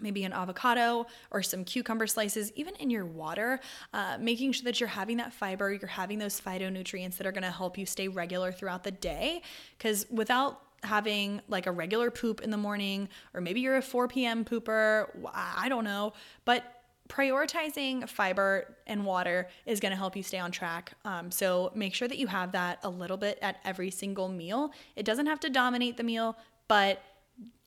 maybe 0.00 0.24
an 0.24 0.32
avocado 0.32 1.06
or 1.30 1.44
some 1.44 1.62
cucumber 1.62 2.08
slices, 2.08 2.50
even 2.56 2.74
in 2.80 2.90
your 2.90 3.06
water, 3.06 3.60
uh, 3.92 4.16
making 4.18 4.50
sure 4.50 4.64
that 4.64 4.80
you're 4.80 4.88
having 4.88 5.18
that 5.18 5.32
fiber, 5.32 5.72
you're 5.72 5.86
having 5.86 6.18
those 6.18 6.40
phytonutrients 6.40 7.16
that 7.18 7.24
are 7.28 7.30
going 7.30 7.44
to 7.44 7.52
help 7.52 7.78
you 7.78 7.86
stay 7.86 8.08
regular 8.08 8.50
throughout 8.50 8.82
the 8.82 8.90
day. 8.90 9.42
Because 9.78 10.06
without 10.10 10.60
having 10.84 11.40
like 11.48 11.66
a 11.66 11.72
regular 11.72 12.10
poop 12.10 12.40
in 12.40 12.50
the 12.50 12.56
morning, 12.56 13.08
or 13.32 13.40
maybe 13.40 13.60
you're 13.60 13.76
a 13.76 13.82
4 13.82 14.08
p.m. 14.08 14.44
pooper, 14.44 15.08
I 15.32 15.68
don't 15.68 15.84
know, 15.84 16.12
but 16.44 16.64
prioritizing 17.08 18.08
fiber 18.08 18.76
and 18.86 19.04
water 19.04 19.48
is 19.66 19.78
going 19.78 19.90
to 19.90 19.96
help 19.96 20.16
you 20.16 20.22
stay 20.22 20.38
on 20.38 20.50
track. 20.50 20.92
Um, 21.04 21.30
so 21.30 21.70
make 21.74 21.94
sure 21.94 22.08
that 22.08 22.18
you 22.18 22.26
have 22.28 22.52
that 22.52 22.78
a 22.82 22.88
little 22.88 23.16
bit 23.16 23.38
at 23.42 23.58
every 23.64 23.90
single 23.90 24.28
meal. 24.28 24.72
It 24.96 25.04
doesn't 25.04 25.26
have 25.26 25.40
to 25.40 25.50
dominate 25.50 25.96
the 25.96 26.02
meal, 26.02 26.36
but 26.66 27.02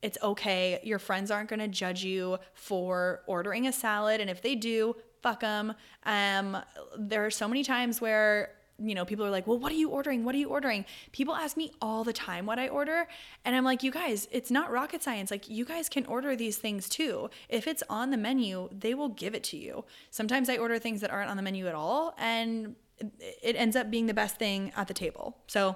it's 0.02 0.18
okay. 0.24 0.80
Your 0.84 1.00
friends 1.00 1.30
aren't 1.30 1.50
going 1.50 1.60
to 1.60 1.68
judge 1.68 2.04
you 2.04 2.38
for 2.54 3.22
ordering 3.28 3.68
a 3.68 3.72
salad. 3.72 4.22
And 4.22 4.30
if 4.30 4.42
they 4.42 4.56
do, 4.56 4.96
fuck 5.22 5.42
them. 5.42 5.74
Um, 6.04 6.58
there 6.98 7.26
are 7.26 7.32
so 7.32 7.48
many 7.48 7.64
times 7.64 8.02
where 8.02 8.52
you 8.80 8.94
know, 8.94 9.06
people 9.06 9.26
are 9.26 9.30
like, 9.30 9.48
well, 9.48 9.58
what 9.58 9.72
are 9.72 9.76
you 9.76 9.90
ordering? 9.90 10.24
What 10.24 10.36
are 10.36 10.38
you 10.38 10.50
ordering? 10.50 10.86
People 11.12 11.36
ask 11.36 11.58
me 11.58 11.72
all 11.82 12.04
the 12.04 12.14
time 12.14 12.46
what 12.46 12.60
I 12.60 12.68
order. 12.68 13.08
And 13.44 13.56
I'm 13.56 13.64
like, 13.64 13.82
you 13.84 13.92
guys, 13.92 14.28
it's 14.32 14.52
not 14.52 14.72
rocket 14.72 15.02
science. 15.02 15.32
Like, 15.32 15.50
you 15.50 15.66
guys 15.66 15.90
can 15.90 16.06
order 16.06 16.36
these 16.36 16.58
things 16.58 16.88
too. 16.88 17.30
If 17.50 17.68
it's 17.68 17.84
on 17.90 18.12
the 18.12 18.18
menu, 18.18 18.70
they 18.72 18.94
will 18.94 19.10
give 19.10 19.34
it 19.34 19.44
to 19.46 19.58
you. 19.58 19.86
Sometimes 20.12 20.50
I 20.50 20.58
order 20.58 20.78
things 20.78 21.02
that 21.02 21.10
aren't 21.10 21.30
on 21.30 21.38
the 21.38 21.44
menu 21.44 21.68
at 21.68 21.76
all, 21.76 22.14
and 22.18 22.76
it 23.00 23.56
ends 23.56 23.76
up 23.76 23.90
being 23.90 24.06
the 24.06 24.14
best 24.14 24.38
thing 24.38 24.72
at 24.76 24.88
the 24.88 24.94
table. 24.94 25.38
So, 25.48 25.76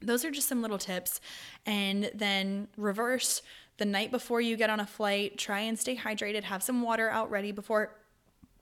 those 0.00 0.24
are 0.24 0.30
just 0.30 0.48
some 0.48 0.62
little 0.62 0.78
tips. 0.78 1.20
And 1.64 2.10
then 2.14 2.68
reverse 2.76 3.42
the 3.76 3.84
night 3.84 4.10
before 4.10 4.40
you 4.40 4.56
get 4.56 4.70
on 4.70 4.80
a 4.80 4.86
flight, 4.86 5.38
try 5.38 5.60
and 5.60 5.78
stay 5.78 5.96
hydrated, 5.96 6.44
have 6.44 6.62
some 6.62 6.82
water 6.82 7.08
out 7.08 7.30
ready 7.30 7.52
before 7.52 7.96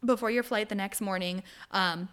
before 0.05 0.31
your 0.31 0.43
flight 0.43 0.69
the 0.71 0.75
next 0.75 1.01
morning. 1.03 1.43
Um, 1.73 2.09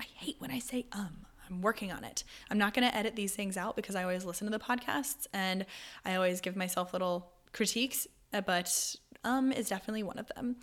I 0.00 0.04
hate 0.14 0.36
when 0.38 0.50
I 0.50 0.58
say 0.58 0.86
um. 0.92 1.26
I'm 1.48 1.62
working 1.62 1.92
on 1.92 2.02
it. 2.02 2.24
I'm 2.50 2.58
not 2.58 2.74
going 2.74 2.88
to 2.88 2.92
edit 2.92 3.14
these 3.14 3.32
things 3.32 3.56
out 3.56 3.76
because 3.76 3.94
I 3.94 4.02
always 4.02 4.24
listen 4.24 4.50
to 4.50 4.58
the 4.58 4.62
podcasts 4.62 5.28
and 5.32 5.64
I 6.04 6.16
always 6.16 6.40
give 6.40 6.56
myself 6.56 6.92
little 6.92 7.30
critiques, 7.52 8.08
uh, 8.32 8.40
but 8.40 8.96
um 9.22 9.52
is 9.52 9.68
definitely 9.68 10.02
one 10.02 10.18
of 10.18 10.26
them. 10.34 10.56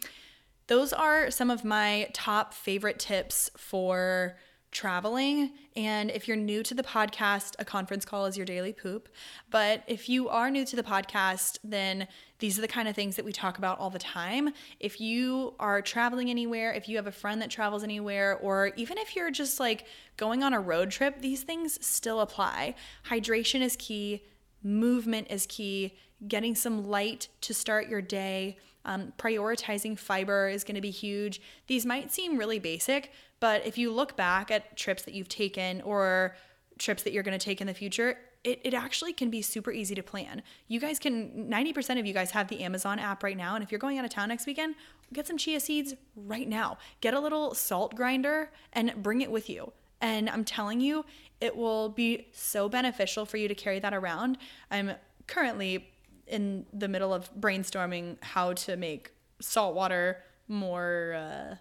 Those 0.67 0.91
are 0.93 1.31
some 1.31 1.49
of 1.49 1.63
my 1.63 2.09
top 2.13 2.53
favorite 2.53 2.99
tips 2.99 3.49
for 3.57 4.37
traveling. 4.73 5.51
And 5.75 6.11
if 6.11 6.27
you're 6.27 6.37
new 6.37 6.63
to 6.63 6.73
the 6.73 6.83
podcast, 6.83 7.55
a 7.59 7.65
conference 7.65 8.03
call 8.05 8.25
is 8.25 8.35
your 8.35 8.45
daily 8.45 8.73
poop. 8.73 9.07
But 9.49 9.83
if 9.87 10.09
you 10.09 10.29
are 10.29 10.51
new 10.51 10.65
to 10.65 10.75
the 10.75 10.83
podcast, 10.83 11.59
then 11.63 12.07
these 12.39 12.57
are 12.57 12.61
the 12.61 12.67
kind 12.67 12.87
of 12.87 12.95
things 12.95 13.15
that 13.15 13.23
we 13.23 13.31
talk 13.31 13.57
about 13.57 13.79
all 13.79 13.89
the 13.89 13.99
time. 13.99 14.49
If 14.79 14.99
you 14.99 15.53
are 15.59 15.81
traveling 15.81 16.29
anywhere, 16.29 16.73
if 16.73 16.89
you 16.89 16.97
have 16.97 17.07
a 17.07 17.11
friend 17.11 17.41
that 17.41 17.49
travels 17.49 17.83
anywhere, 17.83 18.37
or 18.37 18.73
even 18.75 18.97
if 18.97 19.15
you're 19.15 19.31
just 19.31 19.59
like 19.59 19.85
going 20.17 20.43
on 20.43 20.53
a 20.53 20.59
road 20.59 20.91
trip, 20.91 21.21
these 21.21 21.43
things 21.43 21.83
still 21.85 22.19
apply. 22.19 22.75
Hydration 23.07 23.61
is 23.61 23.75
key, 23.77 24.23
movement 24.63 25.27
is 25.29 25.45
key, 25.45 25.95
getting 26.27 26.55
some 26.55 26.87
light 26.87 27.27
to 27.41 27.53
start 27.53 27.87
your 27.87 28.01
day. 28.01 28.57
Um, 28.85 29.13
prioritizing 29.17 29.97
fiber 29.97 30.49
is 30.49 30.65
going 30.65 30.75
to 30.75 30.81
be 30.81 30.91
huge. 30.91 31.41
These 31.67 31.85
might 31.85 32.11
seem 32.11 32.37
really 32.37 32.59
basic, 32.59 33.13
but 33.43 33.67
if 33.67 33.77
you 33.77 33.91
look 33.91 34.15
back 34.15 34.51
at 34.51 34.77
trips 34.77 35.03
that 35.03 35.13
you've 35.13 35.27
taken 35.27 35.81
or 35.81 36.33
trips 36.79 37.03
that 37.03 37.11
you're 37.11 37.23
going 37.23 37.37
to 37.37 37.45
take 37.45 37.59
in 37.59 37.67
the 37.67 37.73
future, 37.73 38.17
it, 38.45 38.61
it 38.63 38.73
actually 38.73 39.11
can 39.11 39.29
be 39.29 39.41
super 39.41 39.69
easy 39.69 39.93
to 39.95 40.01
plan. 40.01 40.41
You 40.69 40.79
guys 40.79 40.97
can, 40.97 41.49
90% 41.51 41.99
of 41.99 42.05
you 42.05 42.13
guys 42.13 42.31
have 42.31 42.47
the 42.47 42.63
Amazon 42.63 42.99
app 42.99 43.21
right 43.21 43.35
now. 43.35 43.55
And 43.55 43.61
if 43.61 43.69
you're 43.69 43.79
going 43.79 43.99
out 43.99 44.05
of 44.05 44.11
town 44.11 44.29
next 44.29 44.45
weekend, 44.45 44.75
get 45.11 45.27
some 45.27 45.37
chia 45.37 45.59
seeds 45.59 45.93
right 46.15 46.47
now. 46.47 46.77
Get 47.01 47.13
a 47.13 47.19
little 47.19 47.53
salt 47.53 47.95
grinder 47.95 48.49
and 48.71 48.93
bring 49.03 49.19
it 49.19 49.29
with 49.29 49.49
you. 49.49 49.73
And 49.99 50.29
I'm 50.29 50.45
telling 50.45 50.79
you, 50.79 51.03
it 51.41 51.53
will 51.53 51.89
be 51.89 52.29
so 52.31 52.69
beneficial 52.69 53.25
for 53.25 53.35
you 53.35 53.49
to 53.49 53.55
carry 53.55 53.79
that 53.79 53.93
around. 53.93 54.37
I'm 54.71 54.93
currently 55.27 55.89
in 56.27 56.65
the 56.71 56.87
middle 56.87 57.13
of 57.13 57.29
brainstorming 57.35 58.23
how 58.23 58.53
to 58.53 58.77
make 58.77 59.11
salt 59.41 59.75
water 59.75 60.23
more. 60.47 61.15
Uh, 61.17 61.55